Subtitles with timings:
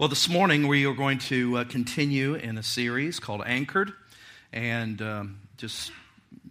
[0.00, 3.92] Well, this morning we are going to uh, continue in a series called Anchored.
[4.50, 5.92] And um, just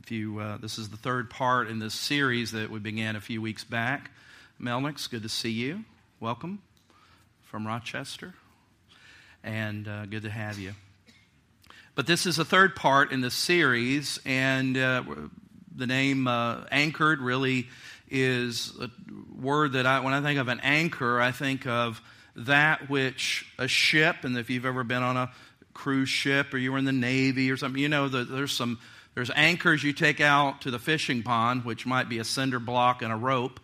[0.03, 3.19] if you, uh, this is the third part in this series that we began a
[3.19, 4.11] few weeks back.
[4.61, 5.83] Melnix, good to see you.
[6.19, 6.61] Welcome
[7.41, 8.35] from Rochester.
[9.43, 10.75] And uh, good to have you.
[11.95, 15.01] But this is the third part in the series, and uh,
[15.75, 17.67] the name uh, Anchored really
[18.11, 18.91] is a
[19.41, 21.99] word that I, when I think of an anchor, I think of
[22.45, 25.31] that which a ship, and if you've ever been on a
[25.73, 28.79] cruise ship or you were in the Navy or something, you know there's some
[29.15, 33.01] there's anchors you take out to the fishing pond, which might be a cinder block
[33.01, 33.59] and a rope,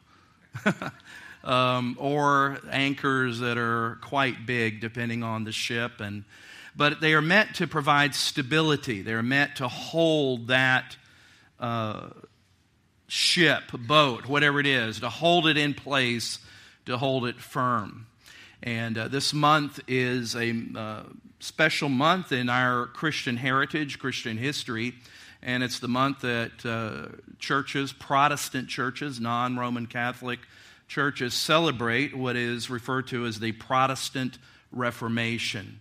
[1.44, 6.02] um, or anchors that are quite big, depending on the ship.
[6.02, 6.26] And
[6.76, 9.02] but they are meant to provide stability.
[9.02, 10.98] They are meant to hold that
[11.59, 12.09] uh,
[13.08, 16.39] ship, boat, whatever it is, to hold it in place,
[16.86, 18.08] to hold it firm.
[18.66, 21.04] And uh, this month is a uh,
[21.40, 24.95] special month in our Christian heritage, Christian history.
[25.44, 30.39] And it's the month that uh, churches, Protestant churches, non Roman Catholic
[30.88, 34.39] churches, celebrate what is referred to as the Protestant
[34.72, 35.80] Reformation.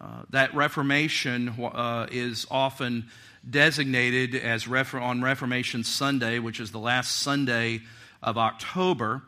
[0.00, 3.06] Uh, that Reformation uh, is often
[3.48, 7.82] designated as on Reformation Sunday, which is the last Sunday
[8.20, 9.22] of October.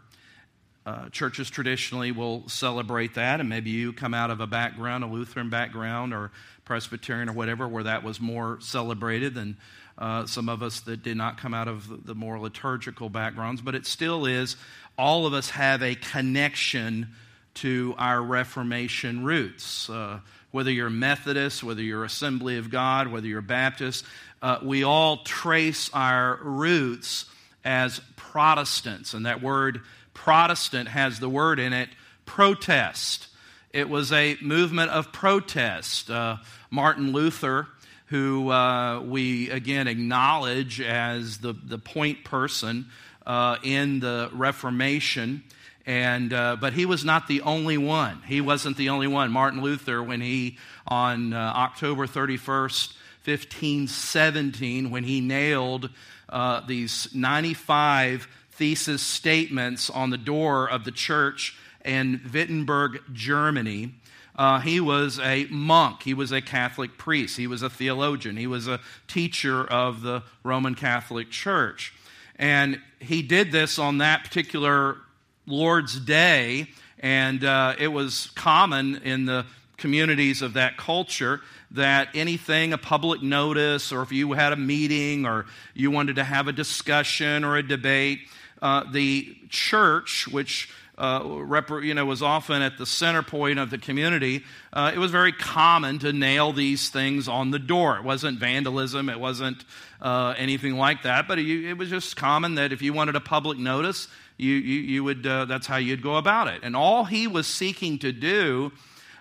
[0.87, 5.07] Uh, churches traditionally will celebrate that, and maybe you come out of a background, a
[5.09, 6.31] Lutheran background or
[6.65, 9.57] Presbyterian or whatever, where that was more celebrated than
[9.99, 13.61] uh, some of us that did not come out of the more liturgical backgrounds.
[13.61, 14.57] But it still is,
[14.97, 17.09] all of us have a connection
[17.55, 19.91] to our Reformation roots.
[19.91, 20.21] Uh,
[20.53, 24.05] whether you're Methodist, whether you're Assembly of God, whether you're Baptist,
[24.41, 27.25] uh, we all trace our roots
[27.65, 29.15] as Protestants.
[29.15, 29.81] And that word
[30.17, 31.91] Protestant has the word in it
[32.25, 33.29] protest.
[33.73, 36.11] It was a movement of protest.
[36.11, 36.39] Uh,
[36.71, 37.69] Martin Luther,
[38.07, 42.87] who uh, we again acknowledge as the, the point person
[43.27, 45.45] uh, in the Reformation,
[45.85, 48.23] and uh, but he was not the only one.
[48.27, 49.31] He wasn't the only one.
[49.31, 50.57] Martin Luther, when he
[50.89, 55.91] on uh, October 31st, 1517, when he nailed
[56.31, 63.95] uh, these 95 thesis statements on the door of the church in Wittenberg, Germany.
[64.35, 66.03] Uh, he was a monk.
[66.03, 67.37] He was a Catholic priest.
[67.37, 68.37] He was a theologian.
[68.37, 71.95] He was a teacher of the Roman Catholic Church.
[72.39, 74.99] And he did this on that particular
[75.47, 76.69] Lord's Day.
[76.99, 79.47] And uh, it was common in the
[79.79, 81.41] communities of that culture
[81.73, 86.25] that anything, a public notice, or if you had a meeting or you wanted to
[86.25, 88.21] have a discussion or a debate,
[88.63, 93.71] uh, the church, which uh, rep- you know, was often at the center point of
[93.71, 97.99] the community, uh, it was very common to nail these things on the door.
[97.99, 99.63] It wasn't vandalism, it wasn't
[100.01, 103.21] uh, anything like that, but it, it, was just common that if you wanted a
[103.21, 104.09] public notice,
[104.39, 106.61] you, you, you would, uh, that's how you'd go about it.
[106.63, 108.73] And all he was seeking to do,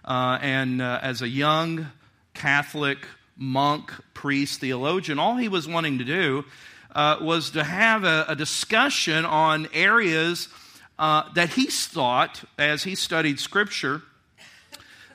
[0.05, 1.87] uh, and as a young
[2.33, 2.99] Catholic
[3.37, 6.45] monk, priest, theologian, all he was wanting to do
[6.95, 10.47] uh, was to have a, a discussion on areas
[10.97, 14.01] uh, that he thought, as he studied Scripture,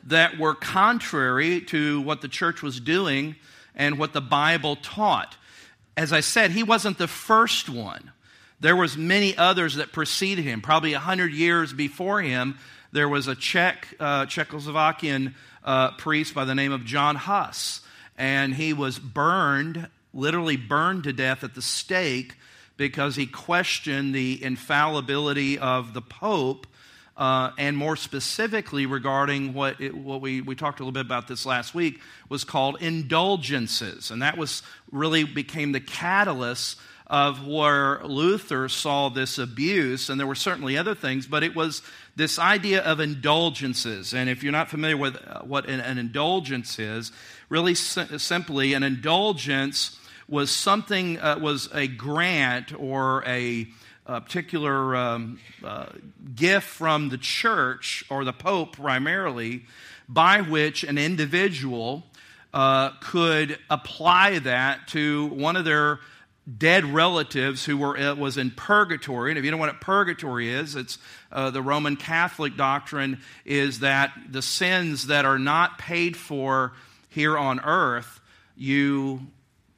[0.05, 3.35] that were contrary to what the church was doing
[3.75, 5.37] and what the Bible taught.
[5.97, 8.13] As I said, he wasn't the first one.
[8.61, 10.61] There was many others that preceded him.
[10.61, 12.59] Probably a hundred years before him,
[12.93, 17.81] there was a Czech, uh, Czechoslovakian uh, priest by the name of John Huss,
[18.19, 22.35] and he was burned literally burned to death at the stake
[22.77, 26.67] because he questioned the infallibility of the Pope,
[27.17, 31.29] uh, and more specifically regarding what, it, what we, we talked a little bit about
[31.29, 32.01] this last week
[32.31, 34.11] was called indulgences.
[34.11, 40.27] And that was really became the catalyst of where Luther saw this abuse, and there
[40.27, 41.83] were certainly other things, but it was
[42.17, 44.15] this idea of indulgences.
[44.15, 47.13] And if you're not familiar with uh, what an, an indulgence is,
[47.51, 49.99] really simply, an indulgence
[50.31, 53.67] was something, uh, was a grant or a,
[54.07, 55.87] a particular um, uh,
[56.35, 59.65] gift from the church or the Pope primarily,
[60.09, 62.05] by which an individual
[62.55, 65.99] uh, could apply that to one of their
[66.59, 69.31] dead relatives who were uh, was in purgatory.
[69.31, 70.99] And if you don't know what purgatory is, it's
[71.31, 76.73] uh, the Roman Catholic doctrine is that the sins that are not paid for
[77.09, 78.21] here on earth,
[78.57, 79.27] you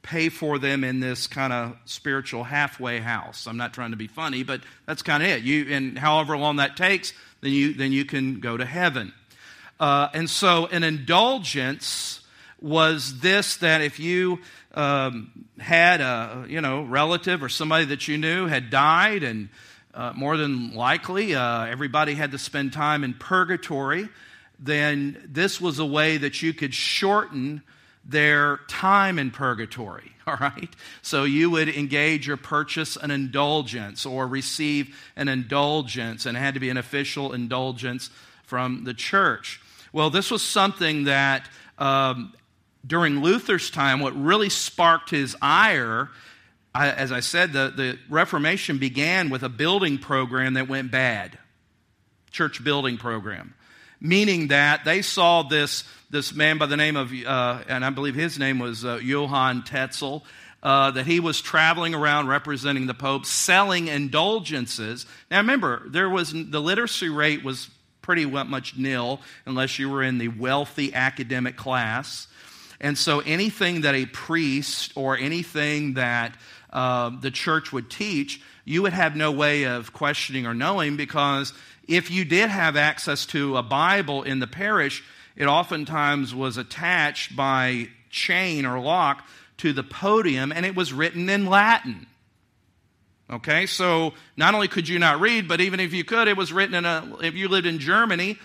[0.03, 3.47] pay for them in this kind of spiritual halfway house.
[3.47, 5.43] I'm not trying to be funny, but that's kind of it.
[5.43, 9.13] You and however long that takes, then you then you can go to heaven.
[9.79, 12.21] Uh, and so, an indulgence
[12.61, 14.39] was this that if you
[14.73, 19.49] um, had a you know relative or somebody that you knew had died, and
[19.93, 24.09] uh, more than likely uh, everybody had to spend time in purgatory,
[24.59, 27.63] then this was a way that you could shorten
[28.05, 30.11] their time in purgatory.
[30.27, 30.69] All right?
[31.01, 36.53] So you would engage or purchase an indulgence or receive an indulgence, and it had
[36.53, 38.09] to be an official indulgence
[38.43, 39.61] from the church.
[39.91, 41.47] Well, this was something that
[41.77, 42.33] um,
[42.85, 46.09] during Luther's time, what really sparked his ire,
[46.73, 51.37] I, as I said, the, the Reformation began with a building program that went bad,
[52.31, 53.53] church building program,
[54.03, 58.13] meaning that they saw this, this man by the name of, uh, and I believe
[58.13, 60.23] his name was uh, Johann Tetzel.
[60.61, 65.05] Uh, that he was traveling around representing the Pope, selling indulgences.
[65.29, 67.69] Now remember, there was the literacy rate was
[68.01, 72.27] pretty much nil unless you were in the wealthy academic class.
[72.79, 76.35] And so anything that a priest or anything that
[76.71, 81.53] uh, the church would teach, you would have no way of questioning or knowing because
[81.87, 85.03] if you did have access to a Bible in the parish,
[85.35, 89.27] it oftentimes was attached by chain or lock
[89.57, 92.07] to the podium and it was written in Latin.
[93.29, 96.53] Okay, so not only could you not read, but even if you could, it was
[96.53, 98.37] written in a, if you lived in Germany,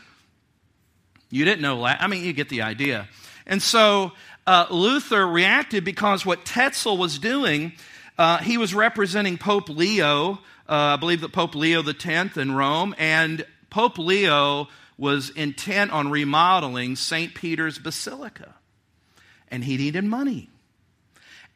[1.31, 2.03] you didn't know Latin.
[2.03, 3.09] I mean, you get the idea.
[3.47, 4.13] And so
[4.47, 7.73] uh, Luther reacted because what Tetzel was doing,
[8.19, 10.33] uh, he was representing Pope Leo,
[10.69, 14.69] uh, I believe that Pope Leo X in Rome, and Pope Leo
[14.99, 17.35] was intent on remodeling St.
[17.35, 18.57] Peter's Basilica.
[19.49, 20.51] And he needed money.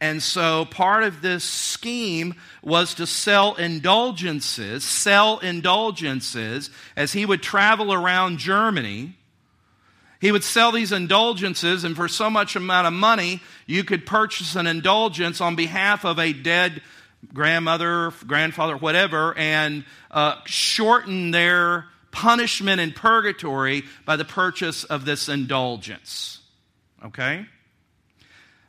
[0.00, 7.42] And so part of this scheme was to sell indulgences, sell indulgences as he would
[7.42, 9.16] travel around Germany
[10.22, 14.54] he would sell these indulgences, and for so much amount of money, you could purchase
[14.54, 16.80] an indulgence on behalf of a dead
[17.34, 25.28] grandmother, grandfather, whatever, and uh, shorten their punishment in purgatory by the purchase of this
[25.28, 26.38] indulgence.
[27.04, 27.44] Okay?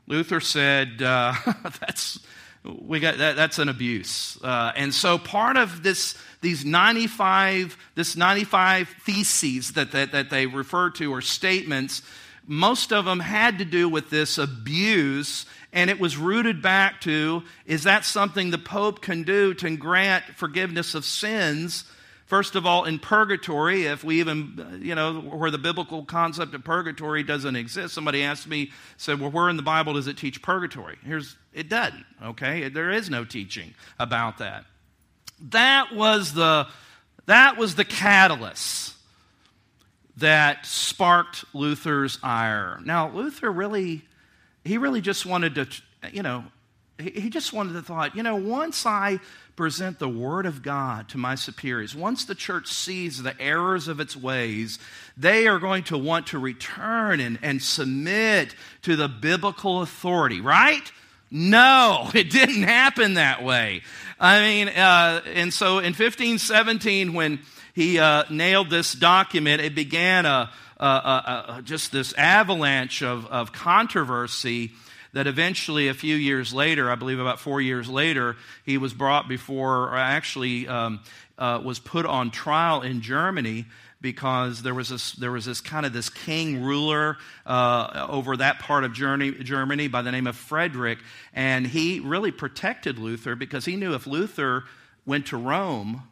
[0.07, 1.35] Luther said, uh,
[1.81, 2.17] that's,
[2.63, 4.38] we got, that, that's an abuse.
[4.42, 10.45] Uh, and so part of this these 95, this 95 theses that, that, that they
[10.45, 12.01] refer to or statements,
[12.45, 17.44] most of them had to do with this abuse, and it was rooted back to
[17.65, 21.86] is that something the Pope can do to grant forgiveness of sins?
[22.33, 26.63] First of all, in purgatory, if we even, you know, where the biblical concept of
[26.63, 30.41] purgatory doesn't exist, somebody asked me, said, well, where in the Bible does it teach
[30.41, 30.97] purgatory?
[31.06, 32.69] Here's, it doesn't, okay?
[32.69, 34.65] There is no teaching about that.
[35.51, 36.65] That was the,
[37.27, 38.95] that was the catalyst
[40.18, 42.79] that sparked Luther's ire.
[42.83, 44.01] Now, Luther really,
[44.65, 45.68] he really just wanted to,
[46.12, 46.45] you know,
[47.00, 49.19] he just wanted to thought, you know, once I
[49.55, 54.00] present the Word of God to my superiors, once the church sees the errors of
[54.00, 54.79] its ways,
[55.15, 60.91] they are going to want to return and, and submit to the biblical authority, right?
[61.29, 63.81] No, it didn't happen that way.
[64.19, 67.39] I mean, uh, and so in 1517, when
[67.73, 73.51] he uh, nailed this document, it began a, a, a, just this avalanche of, of
[73.51, 74.72] controversy
[75.13, 79.27] that eventually, a few years later, I believe about four years later, he was brought
[79.27, 81.01] before, or actually um,
[81.38, 83.65] uh, was put on trial in Germany
[84.01, 88.60] because there was this, there was this kind of this king ruler uh, over that
[88.60, 91.00] part of Germany by the name of Frederick,
[91.34, 94.65] and he really protected Luther because he knew if Luther
[95.05, 96.03] went to Rome,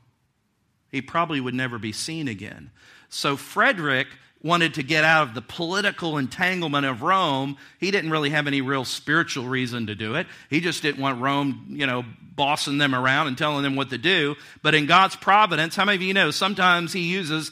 [0.89, 2.72] he probably would never be seen again.
[3.10, 4.08] So Frederick
[4.43, 7.57] wanted to get out of the political entanglement of Rome.
[7.79, 10.27] He didn't really have any real spiritual reason to do it.
[10.50, 12.03] He just didn't want Rome, you know,
[12.36, 14.36] bossing them around and telling them what to do.
[14.63, 17.51] But in God's providence, how many of you know sometimes He uses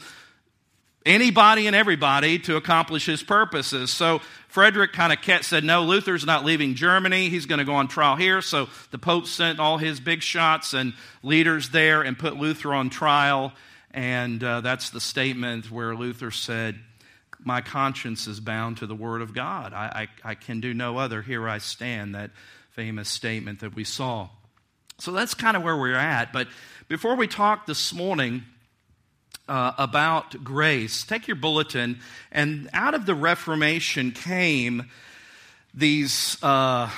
[1.06, 3.90] anybody and everybody to accomplish his purposes.
[3.90, 7.28] So Frederick kind of said, No, Luther's not leaving Germany.
[7.28, 8.42] He's going to go on trial here.
[8.42, 10.92] So the Pope sent all his big shots and
[11.22, 13.52] leaders there and put Luther on trial.
[13.92, 16.78] And uh, that's the statement where Luther said,
[17.42, 19.72] My conscience is bound to the Word of God.
[19.72, 21.22] I, I, I can do no other.
[21.22, 22.14] Here I stand.
[22.14, 22.30] That
[22.70, 24.28] famous statement that we saw.
[24.98, 26.32] So that's kind of where we're at.
[26.32, 26.48] But
[26.88, 28.44] before we talk this morning,
[29.50, 31.02] uh, about grace.
[31.02, 31.98] Take your bulletin,
[32.30, 34.88] and out of the Reformation came
[35.74, 36.88] these, uh,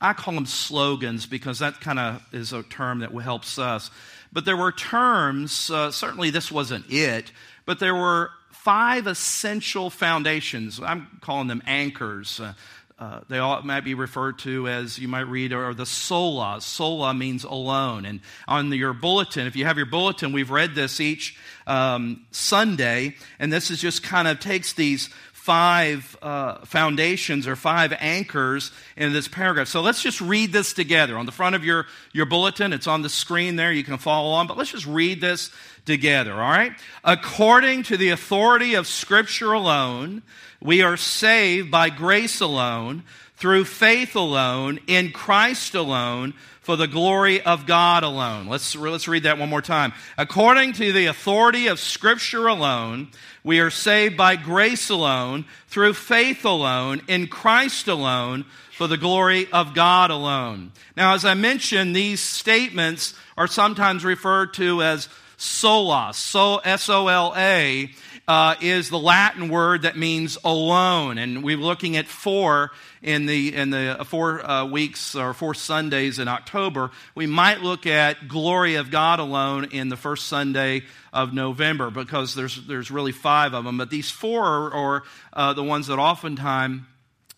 [0.00, 3.90] I call them slogans because that kind of is a term that helps us.
[4.36, 7.32] But there were terms, uh, certainly this wasn't it,
[7.64, 10.78] but there were five essential foundations.
[10.78, 12.38] I'm calling them anchors.
[12.38, 12.52] Uh,
[12.98, 16.60] uh, they all might be referred to as you might read or the sola.
[16.60, 18.04] Sola means alone.
[18.04, 21.34] And on the, your bulletin, if you have your bulletin, we've read this each
[21.66, 25.08] um, Sunday, and this is just kind of takes these
[25.46, 29.68] five uh, foundations or five anchors in this paragraph.
[29.68, 31.16] So let's just read this together.
[31.16, 33.72] On the front of your, your bulletin, it's on the screen there.
[33.72, 35.52] You can follow along, but let's just read this
[35.84, 36.72] together, all right?
[37.04, 40.22] According to the authority of Scripture alone,
[40.60, 43.04] we are saved by grace alone,
[43.36, 46.34] through faith alone, in Christ alone,
[46.66, 48.48] for the glory of God alone.
[48.48, 49.92] Let's, let's read that one more time.
[50.18, 53.06] According to the authority of Scripture alone,
[53.44, 59.46] we are saved by grace alone, through faith alone, in Christ alone, for the glory
[59.52, 60.72] of God alone.
[60.96, 67.06] Now, as I mentioned, these statements are sometimes referred to as sola, so S O
[67.06, 67.92] L A,
[68.28, 71.18] uh, is the Latin word that means alone.
[71.18, 76.18] And we're looking at four in the, in the four uh, weeks or four Sundays
[76.18, 76.90] in October.
[77.14, 82.34] We might look at glory of God alone in the first Sunday of November because
[82.34, 83.78] there's, there's really five of them.
[83.78, 85.02] But these four are, are
[85.32, 86.82] uh, the ones that oftentimes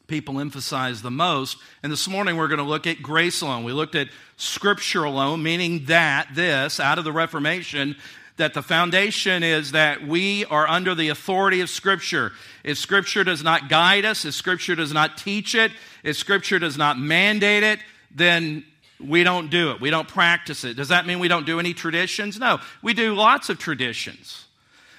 [0.07, 1.59] people emphasize the most.
[1.83, 3.63] And this morning we're going to look at grace alone.
[3.65, 7.95] We looked at scripture alone, meaning that this, out of the Reformation,
[8.39, 12.33] that the foundation is that we are under the authority of Scripture.
[12.65, 16.79] If Scripture does not guide us, if Scripture does not teach it, if Scripture does
[16.79, 17.81] not mandate it,
[18.11, 18.65] then
[19.01, 19.81] we don't do it.
[19.81, 20.77] We don't practice it.
[20.77, 22.39] Does that mean we don't do any traditions?
[22.39, 22.59] No.
[22.83, 24.47] We do lots of traditions.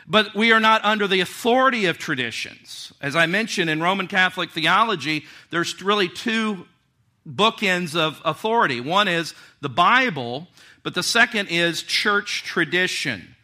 [0.08, 2.92] But we are not under the authority of traditions.
[3.02, 6.66] As I mentioned in Roman Catholic theology, there's really two
[7.28, 8.82] bookends of authority.
[8.82, 10.48] One is the Bible,
[10.84, 13.36] but the second is church tradition.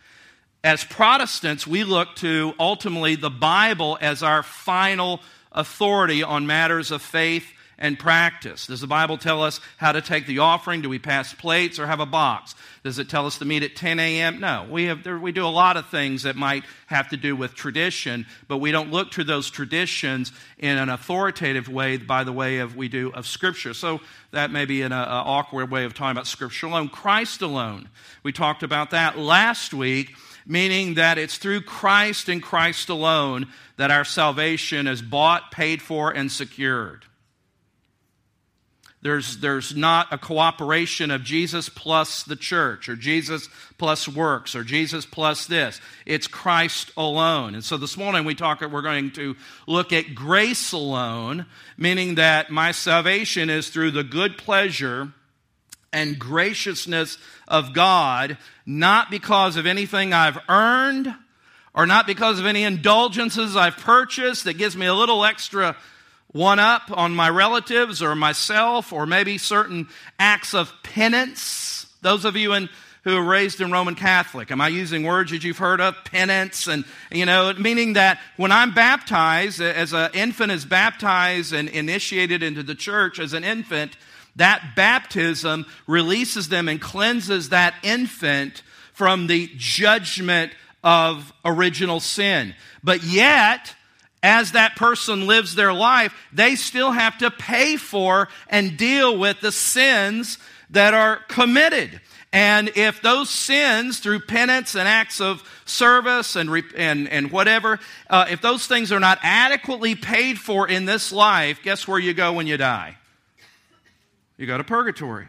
[0.64, 7.02] As Protestants, we look to ultimately the Bible as our final authority on matters of
[7.02, 7.46] faith
[7.78, 8.68] and practice.
[8.68, 10.82] Does the Bible tell us how to take the offering?
[10.82, 12.56] Do we pass plates or have a box?
[12.84, 14.40] Does it tell us to meet at 10 a.m.?
[14.40, 14.68] No.
[14.70, 18.26] We, have, we do a lot of things that might have to do with tradition,
[18.48, 22.76] but we don't look to those traditions in an authoritative way by the way of
[22.76, 23.74] we do of Scripture.
[23.74, 24.02] So
[24.32, 26.90] that may be an awkward way of talking about Scripture alone.
[26.90, 27.90] Christ alone.
[28.24, 30.16] We talked about that last week
[30.46, 36.12] meaning that it's through Christ and Christ alone that our salvation is bought, paid for,
[36.12, 37.06] and secured.
[39.06, 44.64] There's, there's not a cooperation of Jesus plus the church, or Jesus plus works, or
[44.64, 45.80] Jesus plus this.
[46.08, 47.54] It's Christ alone.
[47.54, 49.36] And so this morning we talk, we're going to
[49.68, 51.46] look at grace alone,
[51.78, 55.14] meaning that my salvation is through the good pleasure
[55.94, 61.14] and graciousness of God, not because of anything I've earned,
[61.76, 65.76] or not because of any indulgences I've purchased that gives me a little extra
[66.36, 69.88] one up on my relatives or myself, or maybe certain
[70.20, 71.88] acts of penance.
[72.02, 72.68] Those of you in,
[73.06, 75.96] who are raised in Roman Catholic, am I using words that you've heard of?
[76.04, 81.70] Penance, and, you know, meaning that when I'm baptized, as an infant is baptized and
[81.70, 83.96] initiated into the church as an infant,
[84.36, 88.62] that baptism releases them and cleanses that infant
[88.92, 90.52] from the judgment
[90.84, 92.54] of original sin.
[92.84, 93.74] But yet,
[94.26, 99.40] as that person lives their life, they still have to pay for and deal with
[99.40, 100.40] the sins
[100.72, 102.02] that are committed.
[102.34, 107.80] And if those sins, through penance and acts of service and, and, and whatever,
[108.10, 112.16] uh, if those things are not adequately paid for in this life, guess where you
[112.16, 112.98] go when you die?
[114.38, 115.28] You go to purgatory.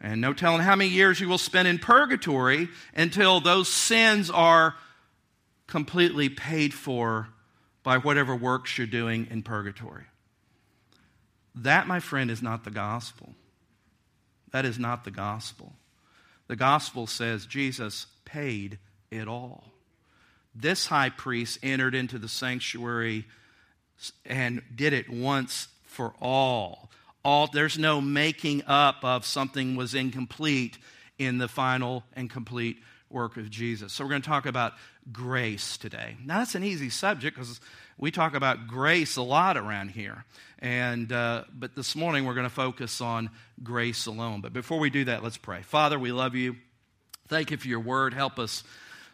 [0.00, 4.74] And no telling how many years you will spend in purgatory until those sins are
[5.68, 7.28] completely paid for
[7.90, 10.04] by whatever works you're doing in purgatory.
[11.56, 13.34] That, my friend, is not the gospel.
[14.52, 15.72] That is not the gospel.
[16.46, 18.78] The gospel says Jesus paid
[19.10, 19.72] it all.
[20.54, 23.26] This high priest entered into the sanctuary
[24.24, 26.92] and did it once for all.
[27.24, 30.78] all there's no making up of something was incomplete
[31.18, 32.76] in the final and complete
[33.08, 33.92] work of Jesus.
[33.92, 34.74] So we're going to talk about
[35.12, 36.16] grace today.
[36.24, 37.60] Now, that's an easy subject because
[37.98, 40.24] we talk about grace a lot around here.
[40.58, 43.30] And, uh, but this morning we're going to focus on
[43.62, 44.40] grace alone.
[44.40, 45.62] But before we do that, let's pray.
[45.62, 46.56] Father, we love you.
[47.28, 48.12] Thank you for your word.
[48.12, 48.64] Help us,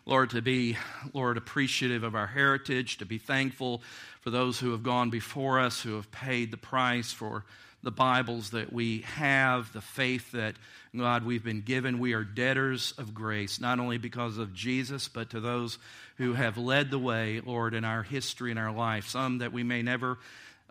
[0.07, 0.77] Lord, to be,
[1.13, 3.83] Lord, appreciative of our heritage, to be thankful
[4.21, 7.45] for those who have gone before us, who have paid the price for
[7.87, 10.57] the Bibles that we have, the faith that,
[10.97, 12.01] God, we've been given.
[12.01, 15.79] We are debtors of grace, not only because of Jesus, but to those
[16.17, 19.63] who have led the way, Lord, in our history and our life, some that we
[19.63, 20.19] may never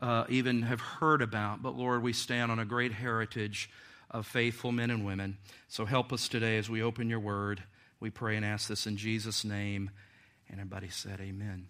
[0.02, 1.64] uh, even have heard about.
[1.64, 3.70] But Lord, we stand on a great heritage
[4.12, 5.38] of faithful men and women.
[5.70, 7.64] So help us today as we open your word.
[8.02, 9.90] We pray and ask this in Jesus' name.
[10.50, 11.30] And everybody said, Amen.
[11.30, 11.68] Amen.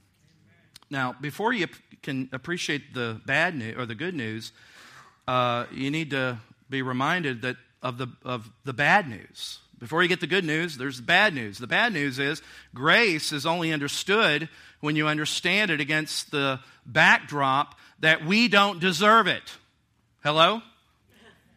[0.90, 1.68] Now, before you
[2.02, 4.52] can appreciate the bad news or the good news,
[5.28, 6.40] uh, you need to
[6.70, 9.60] be reminded that of the, of the bad news.
[9.80, 11.60] Before you get the good news, there's the bad news.
[11.60, 12.42] The bad news is
[12.74, 19.28] grace is only understood when you understand it against the backdrop that we don't deserve
[19.28, 19.44] it.
[20.24, 20.62] Hello?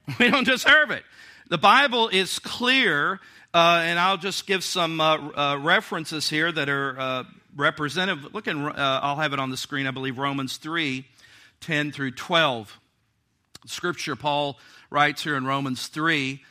[0.18, 1.02] We don't deserve it.
[1.50, 3.20] The Bible is clear,
[3.52, 8.32] uh, and I'll just give some uh, uh, references here that are uh, representative.
[8.32, 11.04] Look, in, uh, I'll have it on the screen, I believe, Romans 3
[11.60, 12.78] 10 through 12.
[13.70, 14.58] Scripture, Paul
[14.90, 16.42] writes here in Romans 3,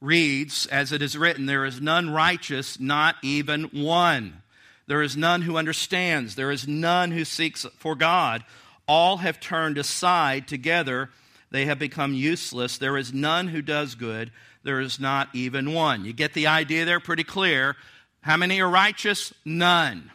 [0.00, 4.42] reads, As it is written, there is none righteous, not even one.
[4.86, 6.34] There is none who understands.
[6.34, 8.44] There is none who seeks for God.
[8.86, 11.10] All have turned aside together.
[11.50, 12.78] They have become useless.
[12.78, 14.32] There is none who does good.
[14.62, 16.04] There is not even one.
[16.04, 17.76] You get the idea there pretty clear.
[18.22, 19.32] How many are righteous?
[19.44, 20.10] None.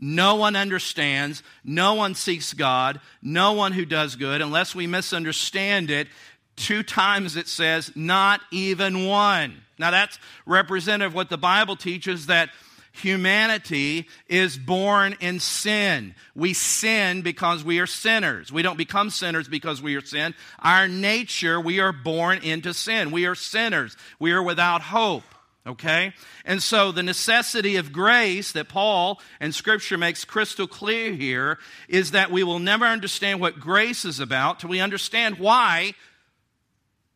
[0.00, 1.42] No one understands.
[1.64, 3.00] No one seeks God.
[3.22, 4.40] No one who does good.
[4.40, 6.08] Unless we misunderstand it,
[6.56, 9.62] two times it says, not even one.
[9.78, 12.50] Now that's representative of what the Bible teaches that
[12.92, 16.14] humanity is born in sin.
[16.34, 18.52] We sin because we are sinners.
[18.52, 20.34] We don't become sinners because we are sin.
[20.60, 23.10] Our nature, we are born into sin.
[23.10, 23.96] We are sinners.
[24.20, 25.24] We are without hope.
[25.66, 26.12] Okay?
[26.44, 32.10] And so the necessity of grace that Paul and Scripture makes crystal clear here is
[32.10, 35.94] that we will never understand what grace is about till we understand why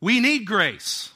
[0.01, 1.11] we need grace,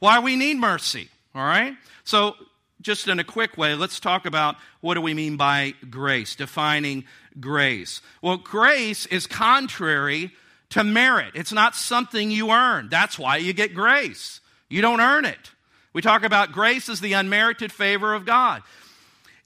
[0.00, 1.08] why we need mercy.
[1.34, 1.74] All right?
[2.02, 2.34] So
[2.80, 7.04] just in a quick way, let's talk about what do we mean by grace, defining
[7.38, 8.00] grace.
[8.22, 10.32] Well, grace is contrary
[10.70, 11.32] to merit.
[11.34, 12.88] It's not something you earn.
[12.88, 14.40] That's why you get grace.
[14.68, 15.52] You don't earn it.
[15.96, 18.62] We talk about grace as the unmerited favor of God.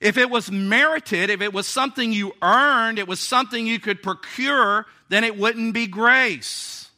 [0.01, 4.03] If it was merited, if it was something you earned, it was something you could
[4.03, 6.91] procure, then it wouldn't be grace.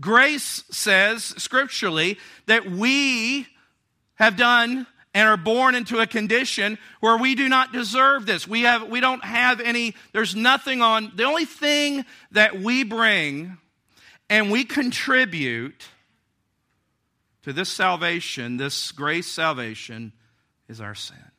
[0.00, 3.46] Grace says scripturally that we
[4.14, 8.48] have done and are born into a condition where we do not deserve this.
[8.48, 13.58] We, have, we don't have any, there's nothing on, the only thing that we bring
[14.30, 15.86] and we contribute
[17.46, 20.10] to this salvation, this grace salvation,
[20.68, 21.30] is our sin.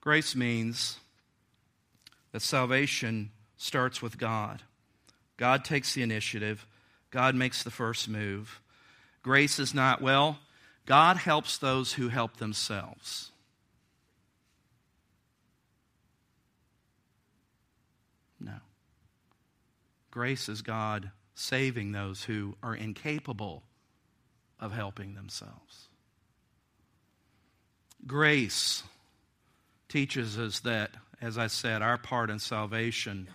[0.00, 0.98] Grace means
[2.32, 4.62] that salvation starts with God.
[5.36, 6.66] God takes the initiative,
[7.10, 8.62] God makes the first move.
[9.22, 10.38] Grace is not, well,
[10.86, 13.32] God helps those who help themselves.
[18.40, 18.60] No.
[20.10, 23.62] Grace is God saving those who are incapable
[24.60, 25.88] of helping themselves.
[28.06, 28.82] Grace
[29.88, 30.90] teaches us that,
[31.20, 33.28] as I said, our part in salvation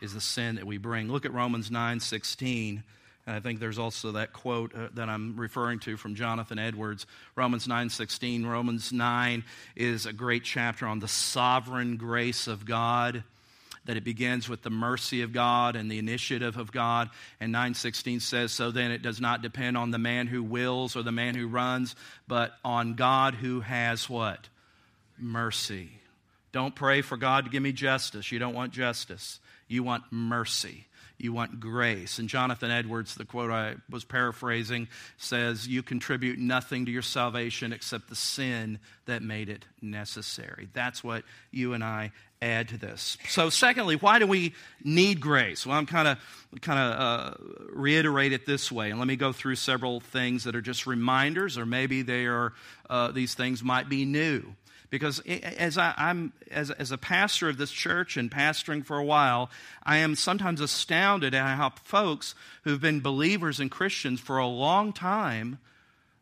[0.00, 1.10] is the sin that we bring.
[1.10, 2.82] Look at Romans 9 16.
[3.28, 7.04] And I think there's also that quote uh, that I'm referring to from Jonathan Edwards,
[7.36, 8.46] Romans 9:16.
[8.46, 9.44] Romans 9
[9.76, 13.22] is a great chapter on the sovereign grace of God
[13.84, 17.10] that it begins with the mercy of God and the initiative of God.
[17.40, 21.02] And 9:16 says, "So then it does not depend on the man who wills or
[21.02, 24.48] the man who runs, but on God who has what?
[25.18, 26.00] Mercy."
[26.52, 28.32] Don't pray for God to give me justice.
[28.32, 29.38] You don't want justice.
[29.68, 30.86] You want mercy
[31.18, 32.18] you want grace.
[32.18, 37.72] And Jonathan Edwards, the quote I was paraphrasing, says, You contribute nothing to your salvation
[37.72, 40.68] except the sin that made it necessary.
[40.72, 43.18] That's what you and I add to this.
[43.28, 45.66] So, secondly, why do we need grace?
[45.66, 46.18] Well, I'm kind of
[46.60, 47.34] kind of uh,
[47.72, 51.58] reiterate it this way, and let me go through several things that are just reminders,
[51.58, 52.52] or maybe they are
[52.88, 54.54] uh, these things might be new.
[54.90, 59.04] Because as I, am as, as a pastor of this church and pastoring for a
[59.04, 59.50] while,
[59.82, 64.94] I am sometimes astounded at how folks who've been believers and Christians for a long
[64.94, 65.58] time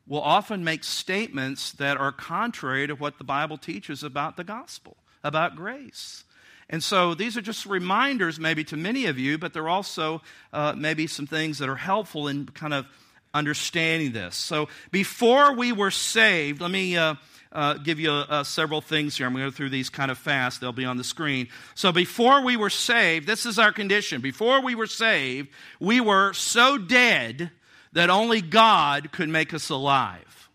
[0.06, 4.96] will often make statements that are contrary to what the Bible teaches about the gospel,
[5.24, 6.24] about grace.
[6.68, 10.74] And so these are just reminders, maybe to many of you, but they're also uh,
[10.76, 12.86] maybe some things that are helpful in kind of
[13.32, 14.34] understanding this.
[14.34, 16.96] So before we were saved, let me.
[16.96, 17.14] Uh,
[17.52, 19.26] uh, give you uh, several things here.
[19.26, 20.60] I'm going to go through these kind of fast.
[20.60, 21.48] They'll be on the screen.
[21.74, 24.20] So, before we were saved, this is our condition.
[24.20, 25.48] Before we were saved,
[25.80, 27.50] we were so dead
[27.92, 30.45] that only God could make us alive.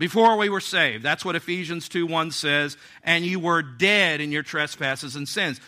[0.00, 1.04] Before we were saved.
[1.04, 2.76] That's what Ephesians 2 1 says.
[3.04, 5.60] And you were dead in your trespasses and sins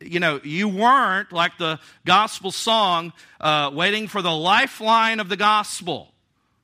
[0.00, 5.36] you know, you weren't like the gospel song, uh, waiting for the lifeline of the
[5.36, 6.12] gospel.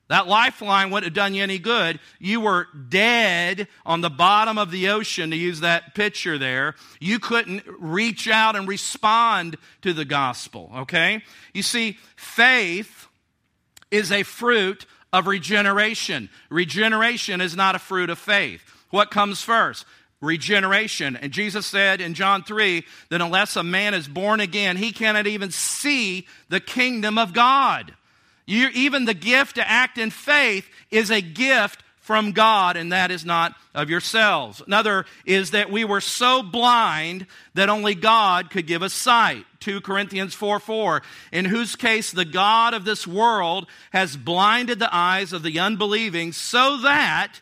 [0.07, 1.99] That lifeline wouldn't have done you any good.
[2.17, 6.75] You were dead on the bottom of the ocean, to use that picture there.
[6.99, 11.23] You couldn't reach out and respond to the gospel, okay?
[11.53, 13.07] You see, faith
[13.91, 16.29] is a fruit of regeneration.
[16.49, 18.61] Regeneration is not a fruit of faith.
[18.89, 19.85] What comes first?
[20.21, 21.15] Regeneration.
[21.15, 25.27] And Jesus said in John 3 that unless a man is born again, he cannot
[25.27, 27.93] even see the kingdom of God.
[28.45, 33.11] You, even the gift to act in faith is a gift from God, and that
[33.11, 34.63] is not of yourselves.
[34.65, 39.45] Another is that we were so blind that only God could give us sight.
[39.59, 44.89] 2 Corinthians 4 4, in whose case the God of this world has blinded the
[44.91, 47.41] eyes of the unbelieving so that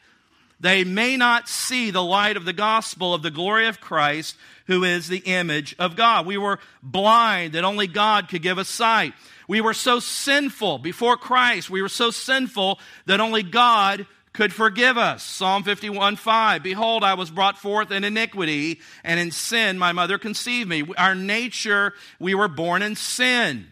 [0.60, 4.84] they may not see the light of the gospel of the glory of Christ, who
[4.84, 6.25] is the image of God.
[6.25, 9.13] We were blind that only God could give us sight.
[9.47, 11.69] We were so sinful before Christ.
[11.69, 14.06] We were so sinful that only God
[14.38, 15.23] could forgive us.
[15.23, 16.62] Psalm 51 5.
[16.62, 20.84] Behold, I was brought forth in iniquity, and in sin my mother conceived me.
[20.95, 23.65] Our nature, we were born in sin.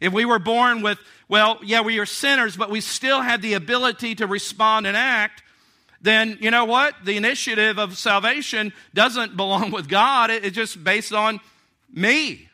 [0.00, 3.54] If we were born with, well, yeah, we are sinners, but we still had the
[3.54, 5.42] ability to respond and act,
[6.00, 6.94] then you know what?
[7.04, 10.30] The initiative of salvation doesn't belong with God.
[10.30, 11.40] It's just based on
[11.92, 12.48] me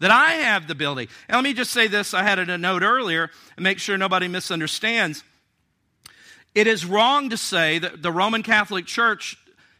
[0.00, 1.08] that I have the ability.
[1.28, 4.26] And let me just say this I had a note earlier and make sure nobody
[4.26, 5.22] misunderstands.
[6.54, 9.36] It is wrong to say that the Roman Catholic Church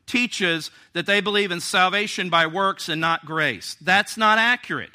[0.06, 3.76] teaches that they believe in salvation by works and not grace.
[3.80, 4.90] That's not accurate.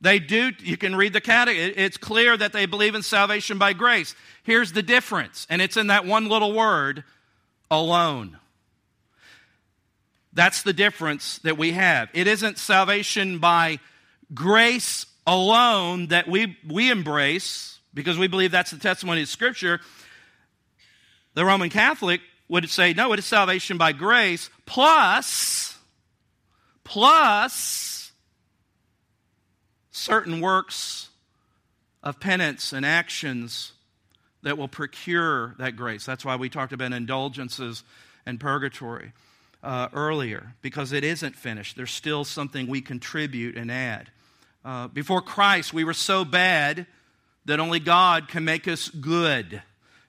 [0.00, 1.74] They do, you can read the catechism.
[1.76, 4.14] It's clear that they believe in salvation by grace.
[4.42, 7.04] Here's the difference, and it's in that one little word
[7.70, 8.38] alone.
[10.32, 12.08] That's the difference that we have.
[12.14, 13.78] It isn't salvation by
[14.32, 19.80] grace alone that we, we embrace because we believe that's the testimony of Scripture,
[21.40, 25.78] the Roman Catholic would say, no, it is salvation by grace plus,
[26.84, 28.12] plus
[29.90, 31.08] certain works
[32.02, 33.72] of penance and actions
[34.42, 36.04] that will procure that grace.
[36.04, 37.84] That's why we talked about indulgences
[38.26, 39.14] and purgatory
[39.62, 41.74] uh, earlier, because it isn't finished.
[41.74, 44.10] There's still something we contribute and add.
[44.62, 46.86] Uh, before Christ, we were so bad
[47.46, 49.62] that only God can make us good.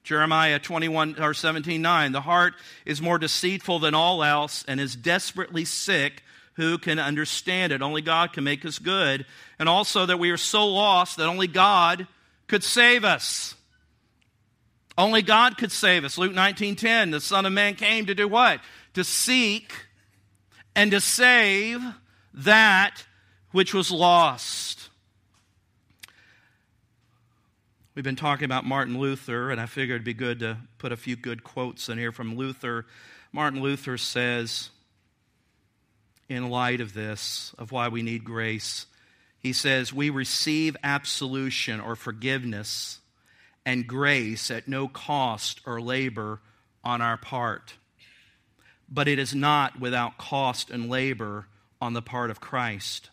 [0.04, 2.12] Jeremiah 21 or 17, 9.
[2.12, 2.54] The heart
[2.86, 6.24] is more deceitful than all else and is desperately sick.
[6.56, 7.82] Who can understand it?
[7.82, 9.26] Only God can make us good.
[9.60, 12.08] And also that we are so lost that only God
[12.48, 13.56] could save us.
[14.98, 16.18] Only God could save us.
[16.18, 18.60] Luke 19:10, the Son of Man came to do what?
[18.96, 19.74] To seek
[20.76, 21.82] and to save
[22.34, 23.06] that
[23.52, 24.90] which was lost.
[27.94, 30.98] We've been talking about Martin Luther, and I figured it'd be good to put a
[30.98, 32.86] few good quotes in here from Luther.
[33.34, 34.70] Martin Luther says,
[36.30, 38.86] in light of this, of why we need grace,
[39.40, 43.00] he says, We receive absolution or forgiveness
[43.66, 46.40] and grace at no cost or labor
[46.86, 47.74] on our part.
[48.90, 51.48] But it is not without cost and labor
[51.82, 53.10] on the part of Christ.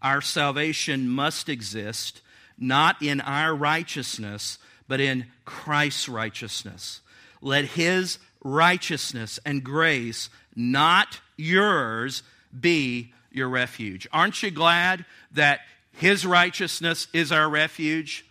[0.00, 2.22] Our salvation must exist
[2.58, 7.00] not in our righteousness, but in Christ's righteousness.
[7.40, 12.22] Let his righteousness and grace, not yours,
[12.58, 14.06] be your refuge.
[14.12, 15.60] Aren't you glad that
[15.92, 18.24] his righteousness is our refuge?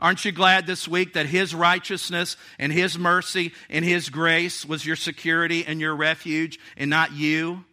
[0.00, 4.86] Aren't you glad this week that His righteousness and His mercy and His grace was
[4.86, 7.64] your security and your refuge and not you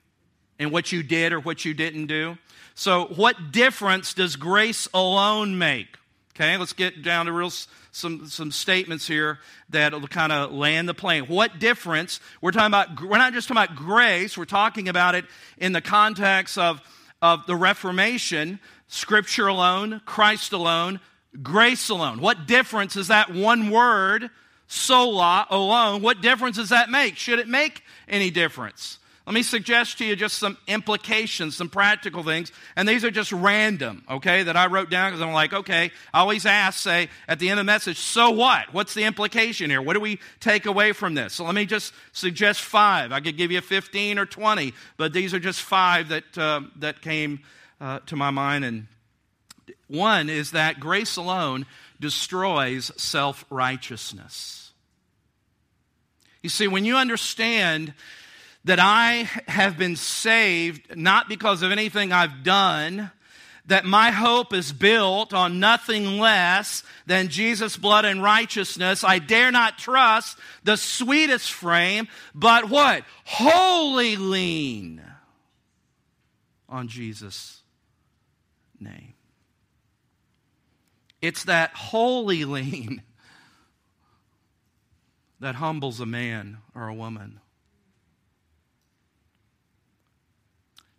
[0.57, 2.37] and what you did or what you didn't do?
[2.75, 5.87] So, what difference does grace alone make?
[6.35, 7.51] Okay, let's get down to real
[7.91, 11.23] some some statements here that will kind of land the plane.
[11.23, 12.19] What difference?
[12.41, 13.01] We're talking about.
[13.01, 14.37] We're not just talking about grace.
[14.37, 15.23] We're talking about it
[15.57, 16.81] in the context of
[17.21, 20.99] of the Reformation, Scripture alone, Christ alone,
[21.41, 22.19] grace alone.
[22.19, 24.29] What difference is that one word,
[24.67, 26.01] sola alone?
[26.01, 27.15] What difference does that make?
[27.15, 28.99] Should it make any difference?
[29.25, 32.51] Let me suggest to you just some implications, some practical things.
[32.75, 36.19] And these are just random, okay, that I wrote down because I'm like, okay, I
[36.19, 38.71] always ask, say, at the end of the message, so what?
[38.71, 39.81] What's the implication here?
[39.81, 41.33] What do we take away from this?
[41.33, 43.11] So let me just suggest five.
[43.11, 47.01] I could give you 15 or 20, but these are just five that, uh, that
[47.01, 47.39] came
[47.81, 48.63] uh, to my mind.
[48.63, 48.85] And
[49.87, 51.65] one is that grace alone
[51.99, 54.71] destroys self righteousness.
[56.43, 57.95] You see, when you understand
[58.65, 63.11] that I have been saved not because of anything I've done,
[63.67, 69.03] that my hope is built on nothing less than Jesus' blood and righteousness.
[69.03, 73.03] I dare not trust the sweetest frame, but what?
[73.25, 75.01] Wholly lean
[76.67, 77.61] on Jesus'
[78.79, 79.13] name.
[81.21, 83.03] It's that holy lean
[85.39, 87.41] that humbles a man or a woman.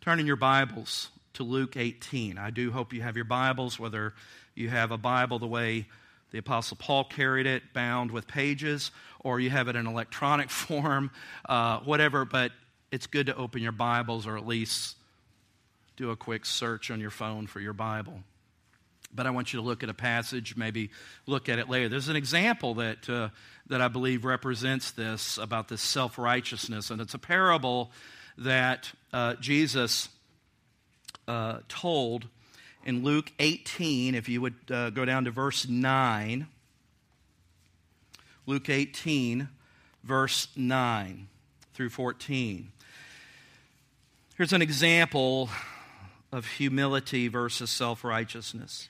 [0.06, 2.38] Turn in your Bibles to Luke 18.
[2.38, 4.14] I do hope you have your Bibles, whether
[4.54, 5.88] you have a Bible the way
[6.30, 11.10] the Apostle Paul carried it, bound with pages, or you have it in electronic form,
[11.48, 12.52] uh, whatever, but
[12.92, 14.96] it's good to open your Bibles or at least
[15.96, 18.20] do a quick search on your phone for your Bible.
[19.12, 20.90] But I want you to look at a passage, maybe
[21.26, 21.88] look at it later.
[21.88, 23.30] There's an example that, uh,
[23.66, 27.90] that I believe represents this about this self righteousness, and it's a parable
[28.38, 30.08] that uh, Jesus
[31.28, 32.28] uh, told
[32.84, 36.46] in Luke 18, if you would uh, go down to verse 9.
[38.46, 39.48] Luke 18,
[40.04, 41.26] verse 9
[41.74, 42.70] through 14.
[44.36, 45.50] Here's an example
[46.30, 48.88] of humility versus self righteousness.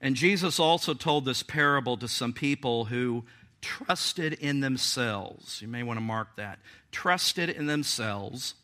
[0.00, 3.24] And Jesus also told this parable to some people who
[3.60, 5.60] trusted in themselves.
[5.60, 6.58] You may want to mark that.
[6.92, 8.54] Trusted in themselves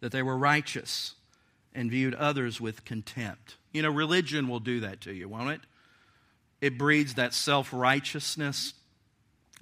[0.00, 1.14] that they were righteous
[1.74, 3.56] and viewed others with contempt.
[3.72, 5.60] You know, religion will do that to you, won't it?
[6.60, 8.72] It breeds that self righteousness,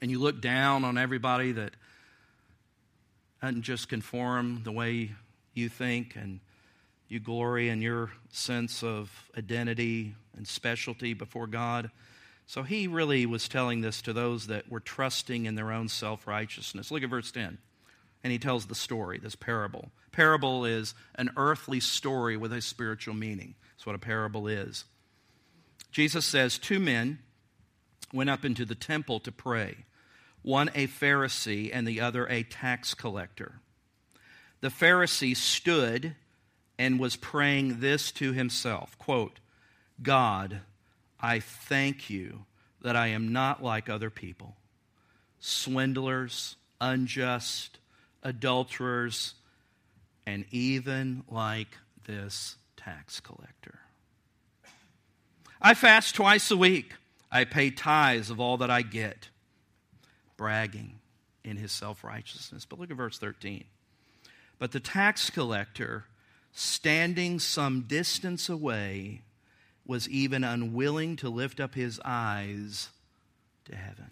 [0.01, 1.73] and you look down on everybody that
[3.43, 5.11] doesn't just conform the way
[5.55, 6.41] you think, and
[7.09, 11.91] you glory in your sense of identity and specialty before God.
[12.47, 16.27] So he really was telling this to those that were trusting in their own self
[16.27, 16.91] righteousness.
[16.91, 17.59] Look at verse 10.
[18.23, 19.91] And he tells the story, this parable.
[20.13, 23.55] Parable is an earthly story with a spiritual meaning.
[23.73, 24.85] That's what a parable is.
[25.91, 27.19] Jesus says, Two men
[28.13, 29.85] went up into the temple to pray,
[30.43, 33.61] one a Pharisee and the other a tax collector.
[34.61, 36.15] The Pharisee stood
[36.79, 39.41] and was praying this to himself quote,
[40.03, 40.61] God,
[41.25, 42.45] I thank you
[42.83, 44.57] that I am not like other people,
[45.41, 47.79] swindlers, unjust,
[48.23, 49.33] adulterers,
[50.27, 53.79] and even like this tax collector.
[55.63, 56.93] I fast twice a week.
[57.33, 59.31] I pay tithes of all that I get,
[60.37, 60.99] bragging
[61.43, 62.67] in his self righteousness.
[62.67, 63.65] But look at verse 13.
[64.59, 66.05] But the tax collector,
[66.53, 69.23] standing some distance away,
[69.87, 72.89] was even unwilling to lift up his eyes
[73.67, 74.11] to heaven,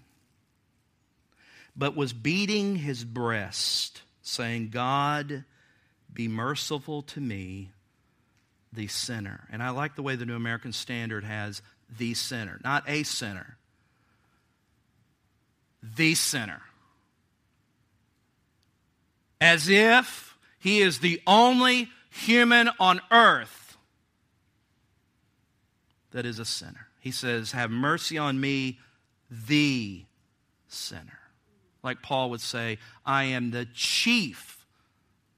[1.76, 5.44] but was beating his breast, saying, God,
[6.12, 7.70] be merciful to me,
[8.72, 9.46] the sinner.
[9.50, 11.62] And I like the way the New American Standard has
[11.98, 13.56] the sinner, not a sinner,
[15.82, 16.62] the sinner.
[19.40, 23.61] As if he is the only human on earth
[26.12, 26.88] that is a sinner.
[27.00, 28.78] He says, Have mercy on me,
[29.30, 30.04] the
[30.68, 31.18] sinner.
[31.82, 34.64] Like Paul would say, I am the chief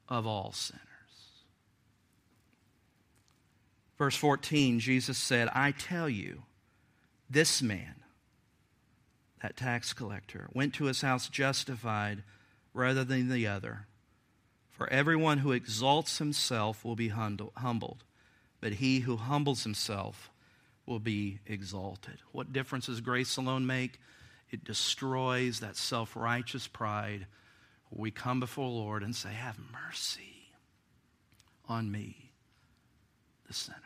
[0.08, 0.82] of all sinners.
[3.96, 6.42] Verse 14, Jesus said, I tell you,
[7.30, 7.94] this man,
[9.40, 12.22] that tax collector, went to his house justified
[12.72, 13.86] rather than the other.
[14.70, 18.04] For everyone who exalts himself will be humbled,
[18.60, 20.30] but he who humbles himself
[20.86, 22.18] will be exalted.
[22.32, 24.00] What difference does grace alone make?
[24.50, 27.26] It destroys that self righteous pride
[27.90, 30.50] we come before the Lord and say, Have mercy
[31.68, 32.32] on me,
[33.46, 33.78] the sinner.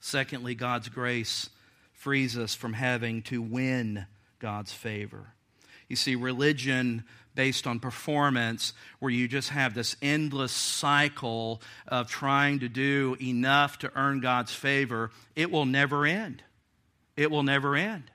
[0.00, 1.50] Secondly, God's grace
[1.92, 4.06] frees us from having to win
[4.38, 5.34] God's favor.
[5.88, 7.04] You see, religion
[7.40, 13.78] based on performance, where you just have this endless cycle of trying to do enough
[13.78, 16.42] to earn God's favor, it will never end.
[17.16, 18.10] It will never end.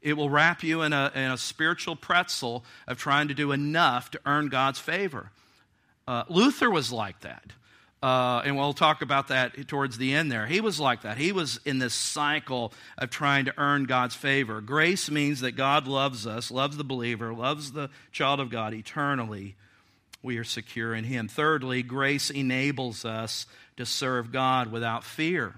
[0.00, 4.10] It will wrap you in a, in a spiritual pretzel of trying to do enough
[4.12, 5.32] to earn God's favor.
[6.08, 7.52] Uh, Luther was like that.
[8.02, 10.44] Uh, and we'll talk about that towards the end there.
[10.46, 11.18] He was like that.
[11.18, 14.60] He was in this cycle of trying to earn God's favor.
[14.60, 19.54] Grace means that God loves us, loves the believer, loves the child of God eternally.
[20.20, 21.28] We are secure in Him.
[21.28, 25.54] Thirdly, grace enables us to serve God without fear.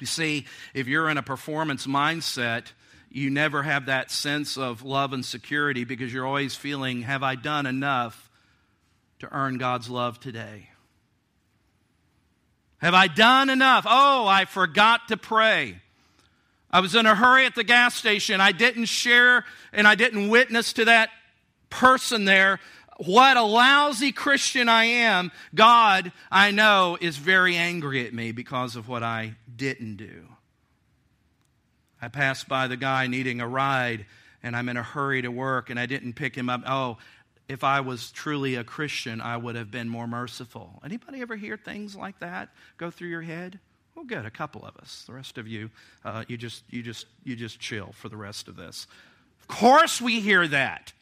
[0.00, 2.66] You see, if you're in a performance mindset,
[3.10, 7.36] you never have that sense of love and security because you're always feeling, Have I
[7.36, 8.28] done enough
[9.20, 10.69] to earn God's love today?
[12.80, 13.86] Have I done enough?
[13.88, 15.80] Oh, I forgot to pray.
[16.70, 18.40] I was in a hurry at the gas station.
[18.40, 21.10] I didn't share and I didn't witness to that
[21.68, 22.60] person there
[23.06, 25.32] what a lousy Christian I am.
[25.54, 30.26] God, I know, is very angry at me because of what I didn't do.
[32.02, 34.06] I passed by the guy needing a ride
[34.42, 36.62] and I'm in a hurry to work and I didn't pick him up.
[36.66, 36.98] Oh,
[37.50, 40.80] if I was truly a Christian, I would have been more merciful.
[40.84, 43.58] Anybody ever hear things like that go through your head?
[43.96, 45.02] Well, good, a couple of us.
[45.04, 45.68] The rest of you,
[46.04, 48.86] uh, you just, you just, you just chill for the rest of this.
[49.40, 50.92] Of course, we hear that.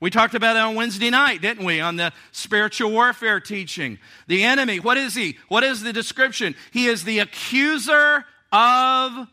[0.00, 1.80] We talked about it on Wednesday night, didn't we?
[1.80, 4.00] On the spiritual warfare teaching.
[4.26, 5.38] The enemy, what is he?
[5.46, 6.56] What is the description?
[6.72, 9.28] He is the accuser of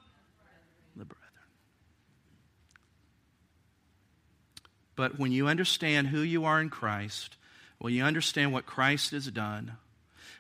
[5.00, 7.38] But when you understand who you are in Christ,
[7.78, 9.78] when you understand what Christ has done,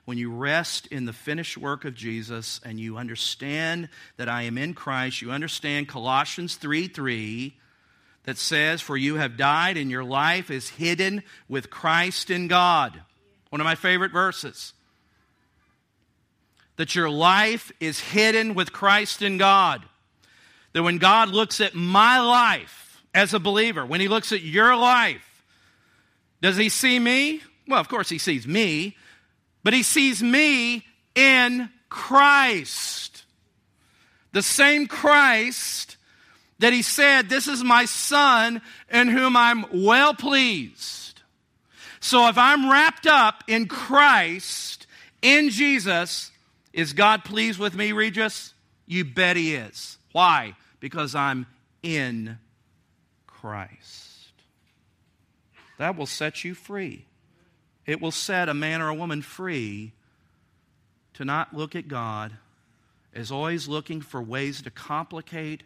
[0.03, 4.57] when you rest in the finished work of Jesus and you understand that I am
[4.57, 7.55] in Christ, you understand Colossians 3 3
[8.25, 13.01] that says, For you have died and your life is hidden with Christ in God.
[13.51, 14.73] One of my favorite verses.
[16.75, 19.85] That your life is hidden with Christ in God.
[20.73, 24.75] That when God looks at my life, as a believer, when he looks at your
[24.75, 25.43] life,
[26.41, 27.41] does he see me?
[27.67, 28.95] Well, of course, he sees me,
[29.63, 33.25] but he sees me in Christ.
[34.31, 35.97] The same Christ
[36.59, 41.21] that he said, This is my son in whom I'm well pleased.
[41.99, 44.87] So if I'm wrapped up in Christ,
[45.21, 46.31] in Jesus,
[46.71, 48.53] is God pleased with me, Regis?
[48.85, 49.97] You bet he is.
[50.11, 50.55] Why?
[50.79, 51.45] Because I'm
[51.83, 52.37] in
[53.39, 54.31] Christ.
[55.77, 57.05] That will set you free.
[57.85, 59.93] It will set a man or a woman free
[61.13, 62.33] to not look at God
[63.13, 65.63] as always looking for ways to complicate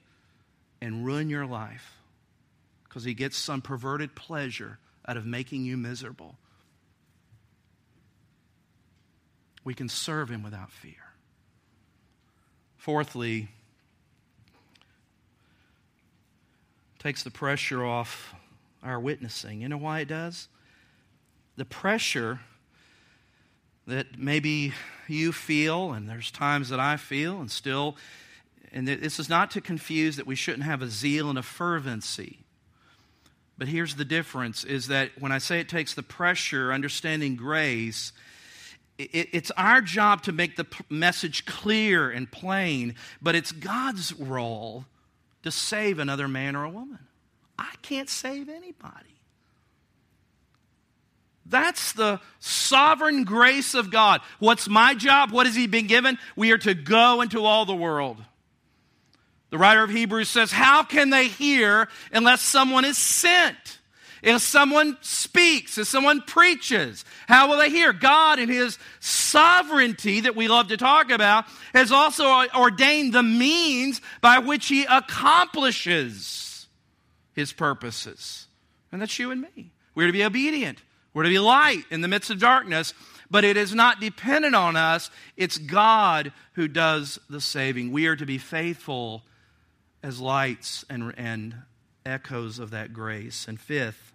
[0.82, 1.98] and ruin your life
[2.84, 6.36] because he gets some perverted pleasure out of making you miserable.
[9.64, 10.94] We can serve him without fear.
[12.78, 13.50] Fourthly,
[17.04, 18.34] takes the pressure off
[18.82, 19.62] our witnessing.
[19.62, 20.48] You know why it does?
[21.58, 22.40] The pressure
[23.86, 24.72] that maybe
[25.10, 27.98] you feel, and there's times that I feel, and still,
[28.72, 32.40] and this is not to confuse that we shouldn't have a zeal and a fervency.
[33.58, 38.14] But here's the difference is that when I say it takes the pressure, understanding grace,
[38.98, 44.86] it's our job to make the message clear and plain, but it's God's role
[45.44, 47.00] to save another man or a woman.
[47.58, 49.14] I can't save anybody.
[51.46, 54.22] That's the sovereign grace of God.
[54.40, 55.32] What's my job?
[55.32, 56.18] What has He been given?
[56.36, 58.18] We are to go into all the world.
[59.50, 63.80] The writer of Hebrews says, How can they hear unless someone is sent?
[64.24, 67.92] If someone speaks, if someone preaches, how will they hear?
[67.92, 74.00] God, in His sovereignty that we love to talk about, has also ordained the means
[74.22, 76.68] by which He accomplishes
[77.34, 78.48] His purposes.
[78.94, 79.72] And that's you and me.
[79.94, 80.82] We're to be obedient,
[81.14, 82.94] we're to be light in the midst of darkness,
[83.30, 85.12] but it is not dependent on us.
[85.36, 87.92] It's God who does the saving.
[87.92, 89.24] We are to be faithful
[90.02, 91.56] as lights and, and
[92.06, 93.48] echoes of that grace.
[93.48, 94.13] And fifth,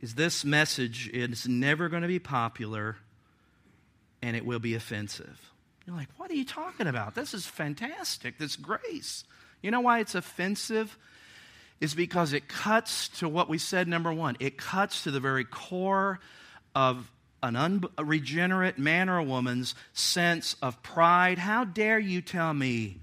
[0.00, 2.96] is this message is never going to be popular
[4.22, 5.50] and it will be offensive.
[5.86, 7.14] You're like, what are you talking about?
[7.14, 9.24] This is fantastic, this grace.
[9.62, 10.96] You know why it's offensive?
[11.80, 15.44] Is because it cuts to what we said, number one, it cuts to the very
[15.44, 16.20] core
[16.74, 17.10] of
[17.42, 21.38] an unregenerate man or woman's sense of pride.
[21.38, 22.98] How dare you tell me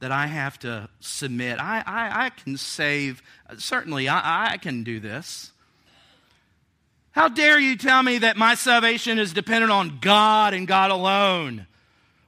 [0.00, 1.58] that I have to submit?
[1.58, 3.22] I, I, I can save,
[3.56, 5.50] certainly, I, I can do this.
[7.14, 11.64] How dare you tell me that my salvation is dependent on God and God alone?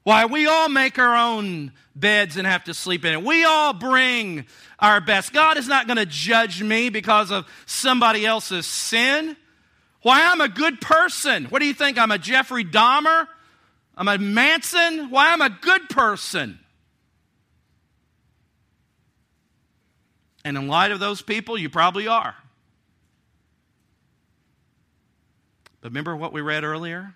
[0.05, 3.24] Why, we all make our own beds and have to sleep in it.
[3.24, 4.47] We all bring
[4.78, 5.32] our best.
[5.32, 9.37] God is not going to judge me because of somebody else's sin.
[10.03, 11.47] Why, I'm a good person.
[11.47, 11.99] What do you think?
[11.99, 13.26] I'm a Jeffrey Dahmer?
[13.97, 15.11] I'm a Manson?
[15.11, 16.61] Why, I'm a good person.
[20.45, 22.37] And in light of those people, you probably are.
[25.76, 27.14] But remember what we read earlier?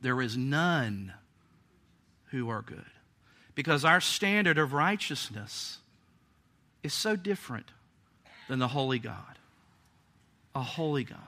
[0.00, 1.12] There is none
[2.30, 2.84] who are good.
[3.54, 5.78] Because our standard of righteousness
[6.82, 7.66] is so different
[8.48, 9.38] than the holy God.
[10.54, 11.18] A holy God.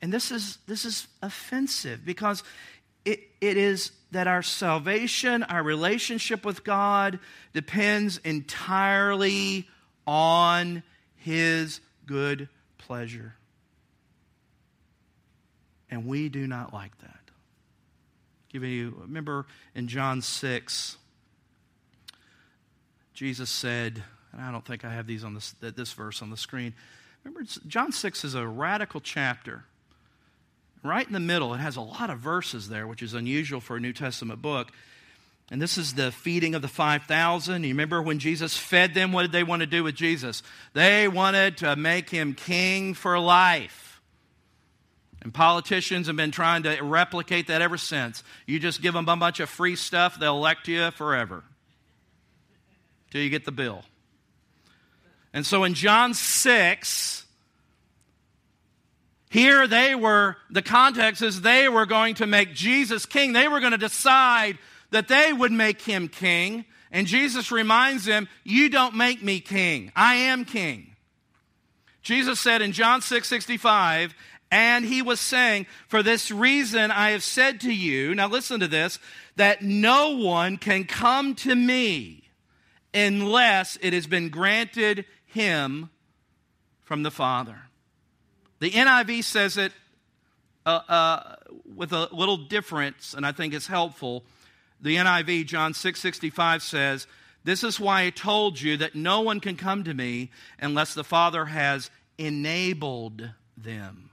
[0.00, 2.42] And this is, this is offensive because
[3.04, 7.18] it, it is that our salvation, our relationship with God,
[7.52, 9.68] depends entirely
[10.06, 10.82] on
[11.16, 12.48] His good
[12.78, 13.34] pleasure.
[15.94, 17.20] And we do not like that.
[18.48, 20.96] Giving you, remember in John 6,
[23.14, 26.36] Jesus said, and I don't think I have these on this, this verse on the
[26.36, 26.74] screen.
[27.22, 29.64] Remember, John 6 is a radical chapter.
[30.82, 33.76] Right in the middle, it has a lot of verses there, which is unusual for
[33.76, 34.72] a New Testament book.
[35.52, 37.62] And this is the feeding of the 5,000.
[37.62, 40.42] You remember when Jesus fed them, what did they want to do with Jesus?
[40.72, 43.83] They wanted to make him king for life.
[45.24, 48.22] And politicians have been trying to replicate that ever since.
[48.46, 51.42] You just give them a bunch of free stuff, they'll elect you forever
[53.10, 53.82] till you get the bill.
[55.32, 57.24] And so in John 6,
[59.30, 63.32] here they were, the context is they were going to make Jesus king.
[63.32, 64.58] They were going to decide
[64.90, 66.66] that they would make him king.
[66.92, 70.94] And Jesus reminds them, You don't make me king, I am king.
[72.02, 74.14] Jesus said in John 6 65,
[74.50, 78.68] and he was saying, For this reason I have said to you, now listen to
[78.68, 78.98] this,
[79.36, 82.28] that no one can come to me
[82.92, 85.90] unless it has been granted him
[86.84, 87.62] from the Father.
[88.60, 89.72] The NIV says it
[90.64, 91.36] uh, uh,
[91.74, 94.24] with a little difference, and I think it's helpful.
[94.80, 97.06] The NIV, John 6:65 says,
[97.42, 101.04] "This is why I told you that no one can come to me unless the
[101.04, 104.10] Father has enabled them."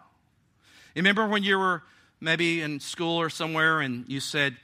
[0.96, 1.84] Remember when you were
[2.20, 4.58] maybe in school or somewhere and you said,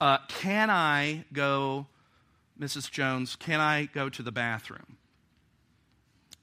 [0.00, 1.86] uh, Can I go,
[2.58, 2.90] Mrs.
[2.90, 4.96] Jones, can I go to the bathroom?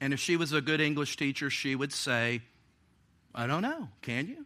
[0.00, 2.42] And if she was a good English teacher, she would say,
[3.34, 3.88] I don't know.
[4.02, 4.44] Can you?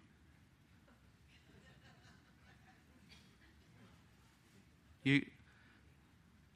[5.05, 5.26] You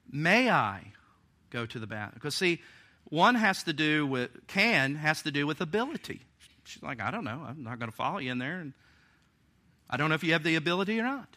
[0.09, 0.93] may I
[1.49, 2.13] go to the bathroom?
[2.15, 2.61] Because see,
[3.05, 6.21] one has to do with can has to do with ability.
[6.67, 7.45] She's like, I don't know.
[7.47, 8.59] I'm not going to follow you in there.
[8.59, 8.73] And
[9.89, 11.29] I don't know if you have the ability or not.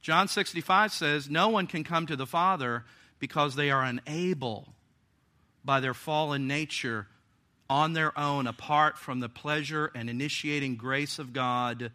[0.00, 2.84] John 65 says, No one can come to the Father
[3.18, 4.68] because they are unable
[5.64, 7.08] by their fallen nature
[7.68, 11.90] on their own, apart from the pleasure and initiating grace of God,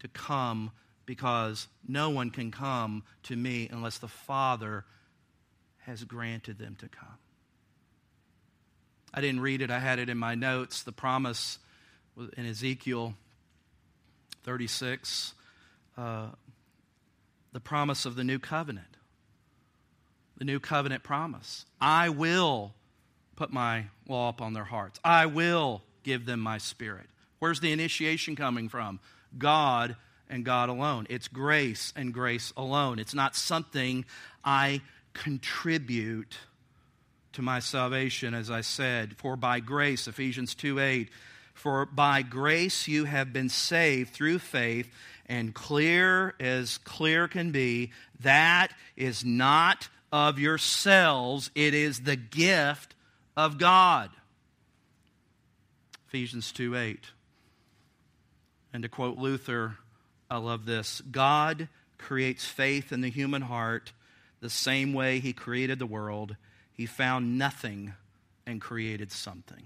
[0.00, 0.70] to come
[1.06, 4.84] because no one can come to me unless the Father
[5.80, 7.18] has granted them to come.
[9.12, 10.82] I didn't read it, I had it in my notes.
[10.82, 11.58] The promise
[12.36, 13.14] in Ezekiel
[14.44, 15.34] 36,
[15.96, 16.26] uh,
[17.52, 18.96] the promise of the new covenant.
[20.36, 21.64] The new covenant promise.
[21.80, 22.74] I will
[23.36, 27.06] put my law upon their hearts, I will give them my spirit.
[27.38, 28.98] Where's the initiation coming from?
[29.36, 29.96] God
[30.28, 31.06] and God alone.
[31.08, 32.98] It's grace and grace alone.
[32.98, 34.04] It's not something
[34.44, 34.80] I
[35.12, 36.36] contribute
[37.32, 39.16] to my salvation, as I said.
[39.16, 41.08] For by grace, Ephesians 2 8,
[41.54, 44.90] for by grace you have been saved through faith,
[45.26, 52.94] and clear as clear can be, that is not of yourselves, it is the gift
[53.36, 54.10] of God.
[56.08, 57.04] Ephesians 2 8.
[58.72, 59.76] And to quote Luther,
[60.30, 61.68] I love this God
[61.98, 63.92] creates faith in the human heart
[64.40, 66.36] the same way he created the world
[66.78, 67.92] he found nothing
[68.46, 69.64] and created something.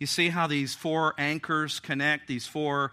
[0.00, 2.90] You see how these four anchors connect, these four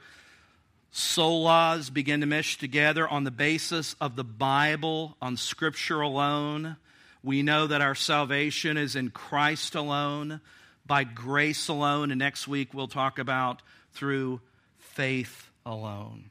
[0.93, 6.77] solas begin to mesh together on the basis of the Bible, on Scripture alone.
[7.23, 10.39] We know that our salvation is in Christ alone,
[10.85, 14.39] by grace alone, and next week we'll talk about through
[14.77, 16.29] faith alone.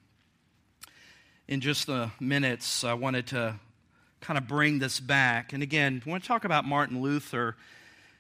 [1.49, 3.57] In just the minutes, I wanted to
[4.27, 5.53] kind of bring this back.
[5.53, 7.55] And again, when we talk about Martin Luther,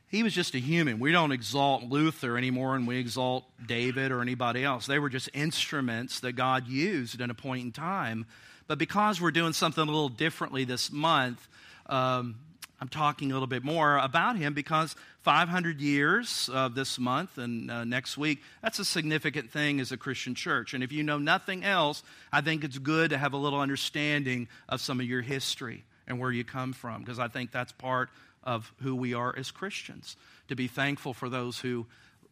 [0.08, 1.00] he was just a human.
[1.00, 4.86] We don't exalt Luther anymore and we exalt David or anybody else.
[4.86, 8.24] They were just instruments that God used at a point in time.
[8.68, 11.48] But because we're doing something a little differently this month,
[11.86, 12.36] um,
[12.80, 17.68] I'm talking a little bit more about him because 500 years of this month and
[17.68, 20.72] uh, next week, that's a significant thing as a Christian church.
[20.72, 24.46] And if you know nothing else, I think it's good to have a little understanding
[24.68, 28.10] of some of your history and where you come from because I think that's part
[28.42, 30.16] of who we are as Christians.
[30.48, 31.86] To be thankful for those who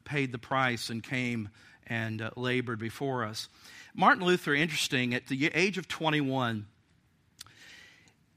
[0.05, 1.49] paid the price and came
[1.87, 3.49] and uh, labored before us.
[3.95, 6.67] Martin Luther, interesting, at the age of 21,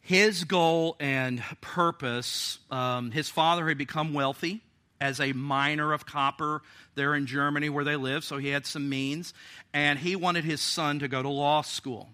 [0.01, 4.61] his goal and purpose, um, his father had become wealthy
[4.99, 6.61] as a miner of copper
[6.95, 9.33] there in Germany where they lived, so he had some means.
[9.73, 12.09] And he wanted his son to go to law school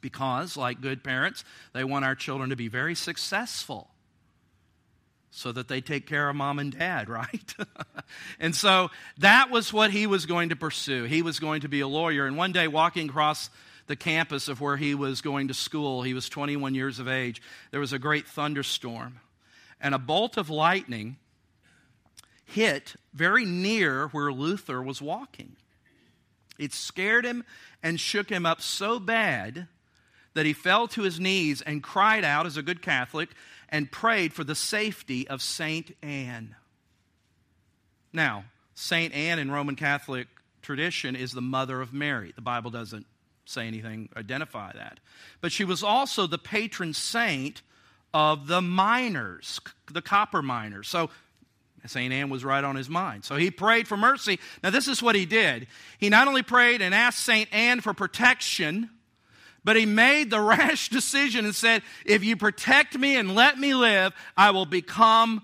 [0.00, 3.90] because, like good parents, they want our children to be very successful
[5.30, 7.54] so that they take care of mom and dad, right?
[8.38, 11.04] and so that was what he was going to pursue.
[11.04, 12.26] He was going to be a lawyer.
[12.26, 13.50] And one day, walking across
[13.90, 16.02] the campus of where he was going to school.
[16.02, 17.42] He was 21 years of age.
[17.72, 19.18] There was a great thunderstorm,
[19.80, 21.16] and a bolt of lightning
[22.44, 25.56] hit very near where Luther was walking.
[26.56, 27.44] It scared him
[27.82, 29.66] and shook him up so bad
[30.34, 33.30] that he fell to his knees and cried out as a good Catholic
[33.68, 36.56] and prayed for the safety of Saint Anne.
[38.12, 40.28] Now, Saint Anne in Roman Catholic
[40.62, 42.32] tradition is the mother of Mary.
[42.34, 43.06] The Bible doesn't
[43.44, 45.00] say anything, identify that.
[45.40, 47.62] But she was also the patron saint
[48.12, 49.60] of the miners,
[49.92, 50.88] the copper miners.
[50.88, 51.10] So
[51.86, 52.12] St.
[52.12, 53.24] Anne was right on his mind.
[53.24, 54.38] So he prayed for mercy.
[54.62, 55.66] Now, this is what he did.
[55.98, 57.52] He not only prayed and asked St.
[57.52, 58.90] Anne for protection,
[59.64, 63.74] but he made the rash decision and said, If you protect me and let me
[63.74, 65.42] live, I will become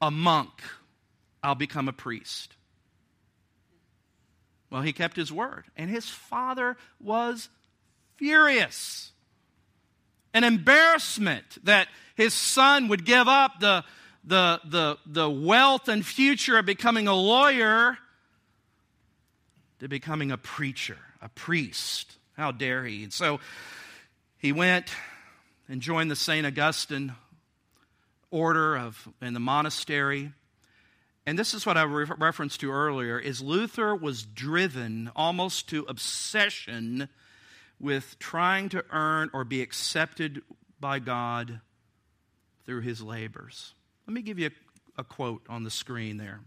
[0.00, 0.50] a monk.
[1.42, 2.54] I'll become a priest.
[4.70, 7.48] Well, he kept his word, and his father was
[8.16, 9.12] furious.
[10.32, 13.84] An embarrassment that his son would give up the,
[14.24, 17.98] the, the, the wealth and future of becoming a lawyer
[19.80, 22.16] to becoming a preacher, a priest.
[22.36, 23.04] How dare he?
[23.04, 23.40] And so
[24.38, 24.94] he went
[25.68, 26.46] and joined the St.
[26.46, 27.14] Augustine
[28.30, 30.32] order of in the monastery
[31.24, 35.84] and this is what I re- referenced to earlier, is Luther was driven almost to
[35.88, 37.08] obsession
[37.78, 40.42] with trying to earn or be accepted
[40.80, 41.60] by God
[42.66, 43.74] through his labors.
[44.06, 44.50] Let me give you
[44.96, 46.40] a, a quote on the screen there.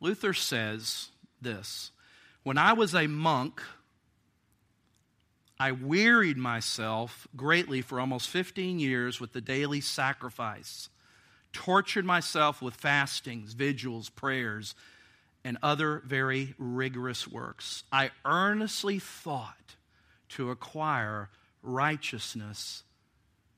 [0.00, 1.08] Luther says
[1.40, 1.90] this
[2.44, 3.60] When I was a monk,
[5.60, 10.88] I wearied myself greatly for almost 15 years with the daily sacrifice
[11.52, 14.74] tortured myself with fastings, vigils, prayers,
[15.44, 17.84] and other very rigorous works.
[17.90, 19.76] I earnestly thought
[20.30, 21.30] to acquire
[21.62, 22.82] righteousness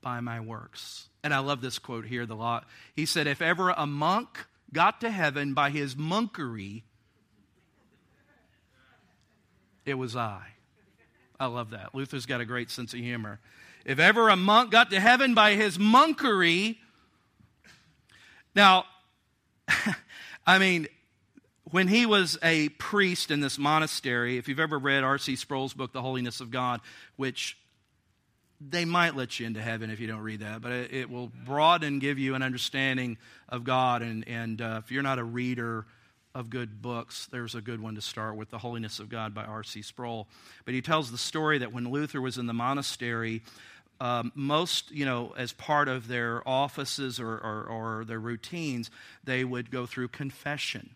[0.01, 1.09] by my works.
[1.23, 2.65] And I love this quote here the lot.
[2.95, 6.83] He said, If ever a monk got to heaven by his monkery,
[9.85, 10.41] it was I.
[11.41, 11.95] I love that.
[11.95, 13.39] Luther's got a great sense of humor.
[13.83, 16.77] If ever a monk got to heaven by his monkery,
[18.53, 18.85] now,
[20.45, 20.87] I mean,
[21.71, 25.35] when he was a priest in this monastery, if you've ever read R.C.
[25.35, 26.79] Sproul's book, The Holiness of God,
[27.15, 27.57] which
[28.59, 31.31] they might let you into heaven if you don't read that, but it, it will
[31.43, 33.17] broaden, and give you an understanding
[33.49, 34.03] of God.
[34.03, 35.87] And, and uh, if you're not a reader
[36.33, 39.43] of good books, there's a good one to start with, The Holiness of God by
[39.43, 39.81] R.C.
[39.81, 40.27] Sproul.
[40.65, 43.41] But he tells the story that when Luther was in the monastery,
[43.99, 48.89] um, most, you know, as part of their offices or, or, or their routines,
[49.23, 50.95] they would go through confession.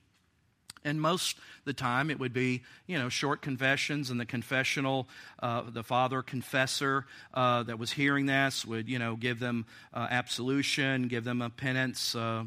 [0.84, 5.08] And most the time it would be, you know, short confessions, and the confessional,
[5.42, 10.08] uh, the father confessor uh, that was hearing this would, you know, give them uh,
[10.10, 12.44] absolution, give them a penance, uh,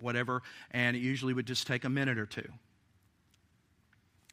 [0.00, 2.48] whatever, and it usually would just take a minute or two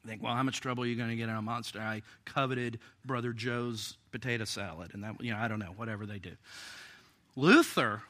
[0.07, 1.79] think, well, how much trouble are you going to get in a monster?
[1.79, 4.91] I coveted Brother Joe's potato salad.
[4.93, 6.31] And that, you know, I don't know, whatever they do.
[7.35, 8.01] Luther,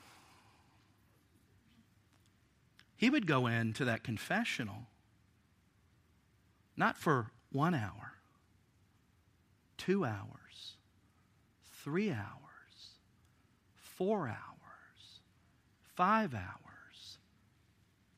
[2.96, 4.88] he would go into that confessional
[6.78, 8.14] not for one hour,
[9.78, 10.76] two hours,
[11.84, 12.96] three hours,
[13.76, 15.20] four hours,
[15.96, 16.71] five hours,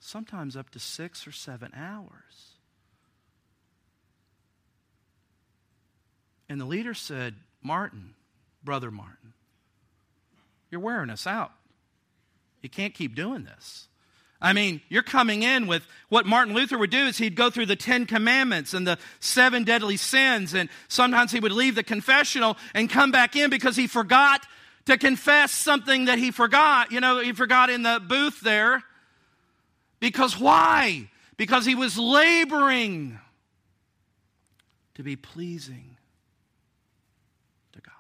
[0.04, 2.58] sometimes up to six or seven hours.
[6.49, 8.14] And the leader said, Martin,
[8.64, 9.34] Brother Martin,
[10.70, 11.51] you're wearing us out.
[12.62, 13.88] You can't keep doing this.
[14.41, 17.68] I mean, you're coming in with what Martin Luther would do is he'd go through
[17.68, 22.58] the Ten Commandments and the seven deadly sins, and sometimes he would leave the confessional
[22.74, 24.45] and come back in because he forgot
[24.86, 26.91] to confess something that he forgot.
[26.91, 28.84] You know, he forgot in the booth there.
[30.04, 31.10] Because why?
[31.38, 33.22] Because he was laboring
[34.95, 35.95] to be pleasing
[37.72, 37.93] to God.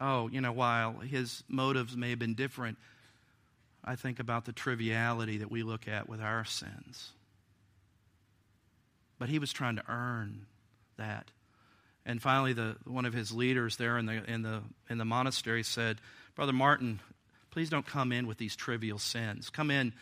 [0.00, 2.78] Oh, you know, while his motives may have been different,
[3.84, 7.12] I think about the triviality that we look at with our sins.
[9.20, 10.46] But he was trying to earn
[10.96, 11.30] that.
[12.04, 15.62] And finally, the, one of his leaders there in the, in, the, in the monastery
[15.62, 16.00] said,
[16.34, 16.98] Brother Martin,
[17.52, 19.48] please don't come in with these trivial sins.
[19.48, 19.92] Come in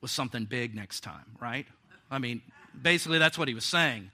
[0.00, 1.66] with something big next time, right?
[2.10, 2.42] I mean,
[2.80, 4.10] basically, that's what he was saying.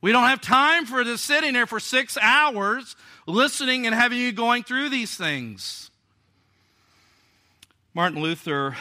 [0.00, 2.94] We don't have time for this sitting there for six hours
[3.26, 5.90] listening and having you going through these things.
[7.94, 8.76] Martin Luther,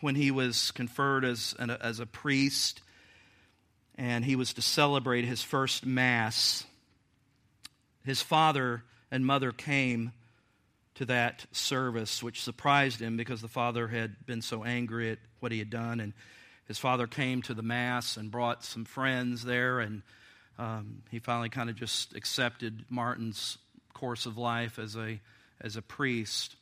[0.00, 2.82] when he was conferred as, an, as a priest
[3.96, 6.64] and he was to celebrate his first Mass,
[8.04, 10.10] his father and mother came
[11.00, 15.50] to that service, which surprised him because the father had been so angry at what
[15.50, 15.98] he had done.
[15.98, 16.12] And
[16.68, 20.02] his father came to the Mass and brought some friends there, and
[20.58, 23.56] um, he finally kind of just accepted Martin's
[23.94, 25.18] course of life as a,
[25.62, 26.54] as a priest.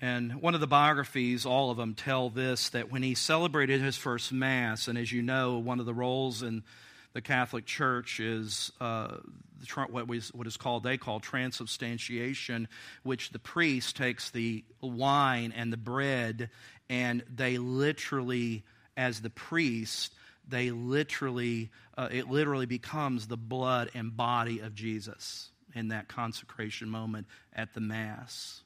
[0.00, 3.98] And one of the biographies, all of them tell this that when he celebrated his
[3.98, 6.62] first Mass, and as you know, one of the roles in
[7.12, 9.16] the Catholic Church is uh,
[9.90, 12.68] what, what is called, they call transubstantiation,
[13.02, 16.50] which the priest takes the wine and the bread
[16.90, 18.64] and they literally,
[18.96, 20.12] as the priest,
[20.46, 26.90] they literally, uh, it literally becomes the blood and body of Jesus in that consecration
[26.90, 28.62] moment at the Mass.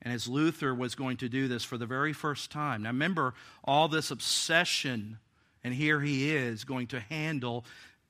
[0.00, 3.34] And as Luther was going to do this for the very first time, now remember
[3.62, 5.18] all this obsession,
[5.64, 7.64] and here he is going to handle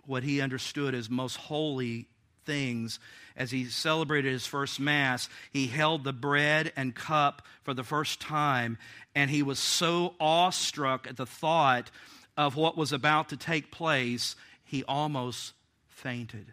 [0.07, 2.07] what he understood as most holy
[2.45, 2.99] things.
[3.37, 8.21] As he celebrated his first Mass, he held the bread and cup for the first
[8.21, 8.79] time,
[9.15, 11.91] and he was so awestruck at the thought
[12.37, 15.53] of what was about to take place, he almost
[15.89, 16.47] fainted.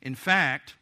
[0.00, 0.74] In fact,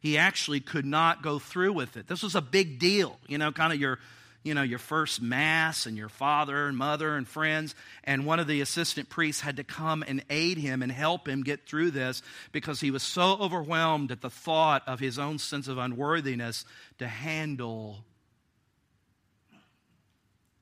[0.00, 2.06] he actually could not go through with it.
[2.06, 3.98] This was a big deal, you know, kind of your
[4.44, 7.74] you know, your first mass and your father and mother and friends.
[8.04, 11.42] And one of the assistant priests had to come and aid him and help him
[11.42, 12.22] get through this
[12.52, 16.64] because he was so overwhelmed at the thought of his own sense of unworthiness
[16.98, 18.04] to handle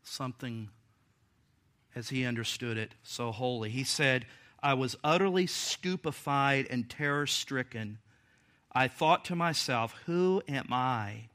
[0.03, 0.71] something
[1.95, 3.69] as he understood it so holy.
[3.69, 4.25] He said,
[4.63, 7.99] I was utterly stupefied and terror stricken
[8.73, 11.29] I thought to myself, Who am I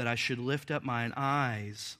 [0.00, 1.98] that I should lift up mine eyes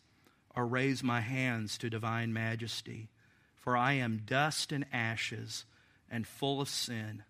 [0.56, 3.10] or raise my hands to divine majesty?
[3.58, 5.66] For I am dust and ashes
[6.10, 7.24] and full of sin,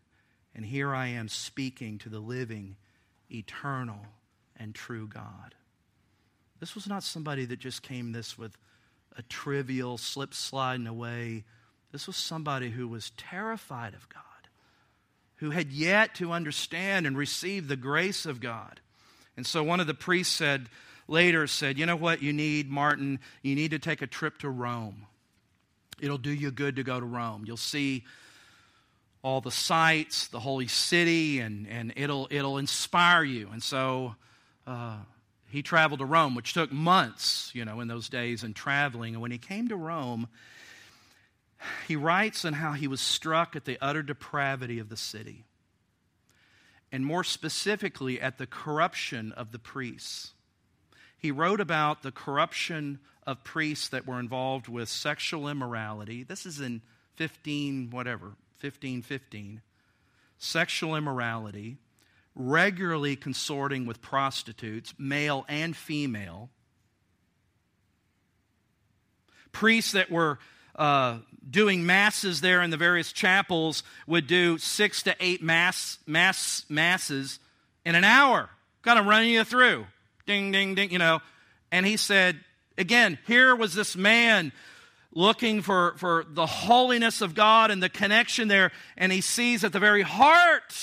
[0.54, 2.76] and here I am speaking to the living,
[3.28, 4.06] eternal,
[4.56, 5.56] and true God.
[6.60, 8.56] This was not somebody that just came this with
[9.16, 11.42] a trivial slip sliding away.
[11.90, 14.22] This was somebody who was terrified of God
[15.38, 18.78] who had yet to understand and receive the grace of God.
[19.40, 20.68] And so one of the priests said,
[21.08, 23.20] later said, You know what you need, Martin?
[23.40, 25.06] You need to take a trip to Rome.
[25.98, 27.44] It'll do you good to go to Rome.
[27.46, 28.04] You'll see
[29.22, 33.48] all the sights, the holy city, and, and it'll, it'll inspire you.
[33.50, 34.14] And so
[34.66, 34.98] uh,
[35.48, 39.14] he traveled to Rome, which took months, you know, in those days in traveling.
[39.14, 40.28] And when he came to Rome,
[41.88, 45.46] he writes on how he was struck at the utter depravity of the city,
[46.92, 50.32] and more specifically at the corruption of the priests.
[51.16, 56.22] He wrote about the corruption of priests that were involved with sexual immorality.
[56.22, 56.82] This is in
[57.16, 58.26] 15, whatever,
[58.60, 59.60] 1515.
[60.38, 61.76] Sexual immorality,
[62.34, 66.48] regularly consorting with prostitutes, male and female.
[69.52, 70.38] Priests that were
[70.80, 71.18] uh,
[71.48, 77.38] doing masses there in the various chapels would do six to eight mass, mass masses
[77.84, 78.48] in an hour,
[78.80, 79.86] kind of running you through.
[80.24, 81.20] Ding, ding, ding, you know.
[81.70, 82.40] And he said,
[82.78, 84.52] again, here was this man
[85.12, 89.72] looking for, for the holiness of God and the connection there, and he sees at
[89.72, 90.74] the very heart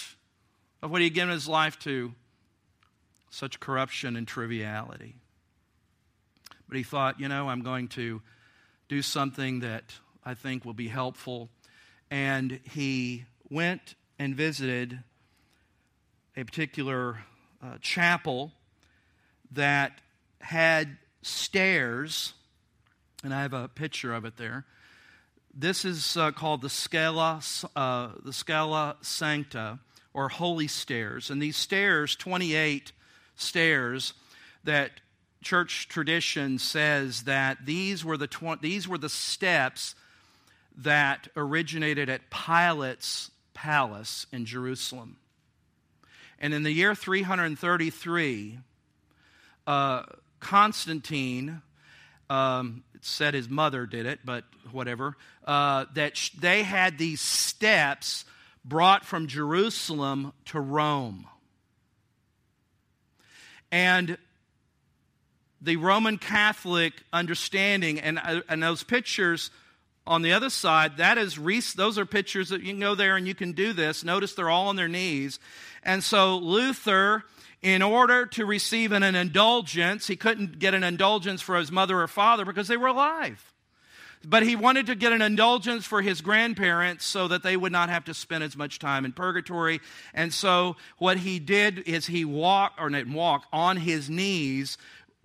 [0.83, 2.13] of what he had given his life to
[3.31, 5.15] such corruption and triviality.
[6.67, 8.21] But he thought, you know, I'm going to
[8.87, 11.49] do something that I think will be helpful.
[12.09, 14.99] And he went and visited
[16.35, 17.19] a particular
[17.61, 18.51] uh, chapel
[19.51, 19.99] that
[20.39, 22.33] had stairs,
[23.23, 24.65] and I have a picture of it there.
[25.53, 27.41] This is uh, called the Scala,
[27.75, 29.79] uh, the Scala Sancta,
[30.13, 31.29] or holy stairs.
[31.29, 32.91] And these stairs, 28
[33.35, 34.13] stairs,
[34.63, 34.91] that
[35.41, 39.95] church tradition says that these were the, tw- these were the steps
[40.77, 45.17] that originated at Pilate's palace in Jerusalem.
[46.39, 48.59] And in the year 333,
[49.65, 50.03] uh,
[50.39, 51.61] Constantine,
[52.29, 55.15] um, said his mother did it, but whatever,
[55.45, 58.25] uh, that sh- they had these steps
[58.63, 61.25] brought from Jerusalem to Rome.
[63.71, 64.17] And
[65.61, 69.51] the Roman Catholic understanding, and, uh, and those pictures
[70.05, 71.35] on the other side, that is,
[71.75, 74.03] those are pictures that you can go there and you can do this.
[74.03, 75.39] Notice they're all on their knees.
[75.83, 77.23] And so Luther,
[77.61, 81.99] in order to receive an, an indulgence, he couldn't get an indulgence for his mother
[81.99, 83.53] or father because they were alive.
[84.25, 87.89] But he wanted to get an indulgence for his grandparents so that they would not
[87.89, 89.79] have to spend as much time in purgatory.
[90.13, 94.77] And so what he did is he walked, or didn't walk, on his knees,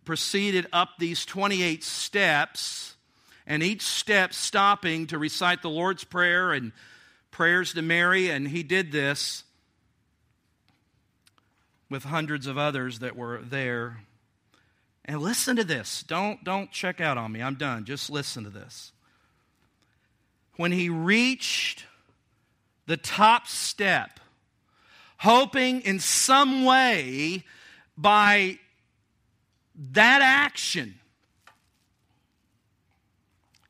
[0.05, 2.97] proceeded up these 28 steps
[3.47, 6.73] and each step stopping to recite the Lord's Prayer and
[7.31, 9.45] prayers to Mary, and he did this
[11.91, 13.99] with hundreds of others that were there.
[15.05, 16.05] And listen to this.
[16.05, 17.43] Don't, don't check out on me.
[17.43, 17.85] I'm done.
[17.85, 18.93] Just listen to this.
[20.57, 21.87] When he reached
[22.87, 24.21] the top step,
[25.19, 27.45] hoping in some way
[27.97, 28.59] by
[29.75, 30.99] that action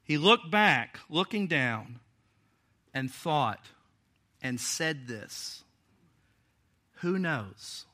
[0.04, 2.00] he looked back, looking down,
[2.92, 3.70] and thought
[4.42, 5.64] and said this
[6.96, 7.86] Who knows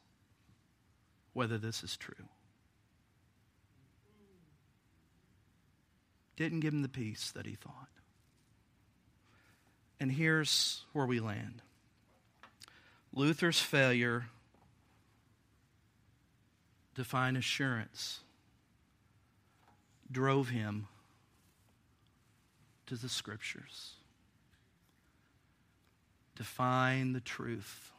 [1.33, 2.29] whether this is true?
[6.37, 7.89] Didn't give him the peace that he thought.
[10.01, 11.63] And here's where we land
[13.13, 14.27] Luther's failure
[16.99, 18.19] to find assurance
[20.11, 20.89] drove him
[22.87, 23.93] to the scriptures.
[26.35, 27.91] to find the truth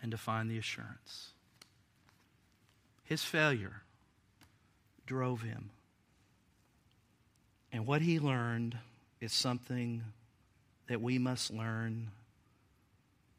[0.00, 1.30] and to find the assurance.
[3.02, 3.82] His failure
[5.04, 5.70] drove him.
[7.72, 8.78] And what he learned
[9.20, 10.04] is something
[10.86, 12.12] that we must learn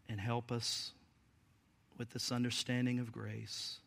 [0.09, 0.91] and help us
[2.02, 3.78] with this understanding of grace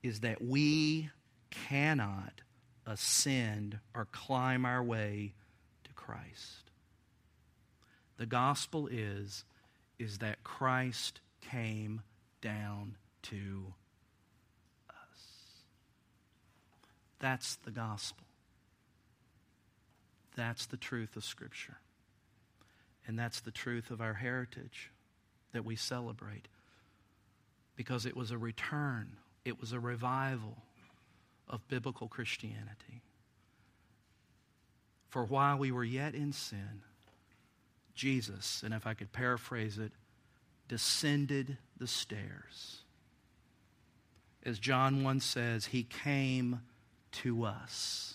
[0.00, 1.10] is that we
[1.50, 2.40] cannot
[2.86, 5.34] ascend or climb our way
[5.82, 6.70] to Christ.
[8.16, 9.44] The gospel is
[9.98, 12.02] is that Christ came
[12.40, 13.74] down to
[14.88, 15.56] us.
[17.18, 18.24] That's the gospel.
[20.36, 21.78] That's the truth of Scripture.
[23.04, 24.92] And that's the truth of our heritage
[25.52, 26.48] that we celebrate.
[27.76, 30.56] Because it was a return, it was a revival,
[31.48, 33.02] of biblical Christianity.
[35.08, 36.82] For while we were yet in sin,
[37.94, 39.92] Jesus, and if I could paraphrase it,
[40.68, 42.82] descended the stairs.
[44.44, 46.60] As John 1 says, he came
[47.12, 48.14] to us,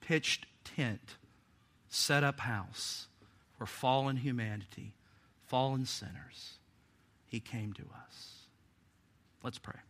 [0.00, 1.16] pitched tent,
[1.88, 3.06] set up house
[3.56, 4.95] for fallen humanity,
[5.46, 6.58] fallen sinners.
[7.26, 8.46] He came to us.
[9.42, 9.80] Let's pray.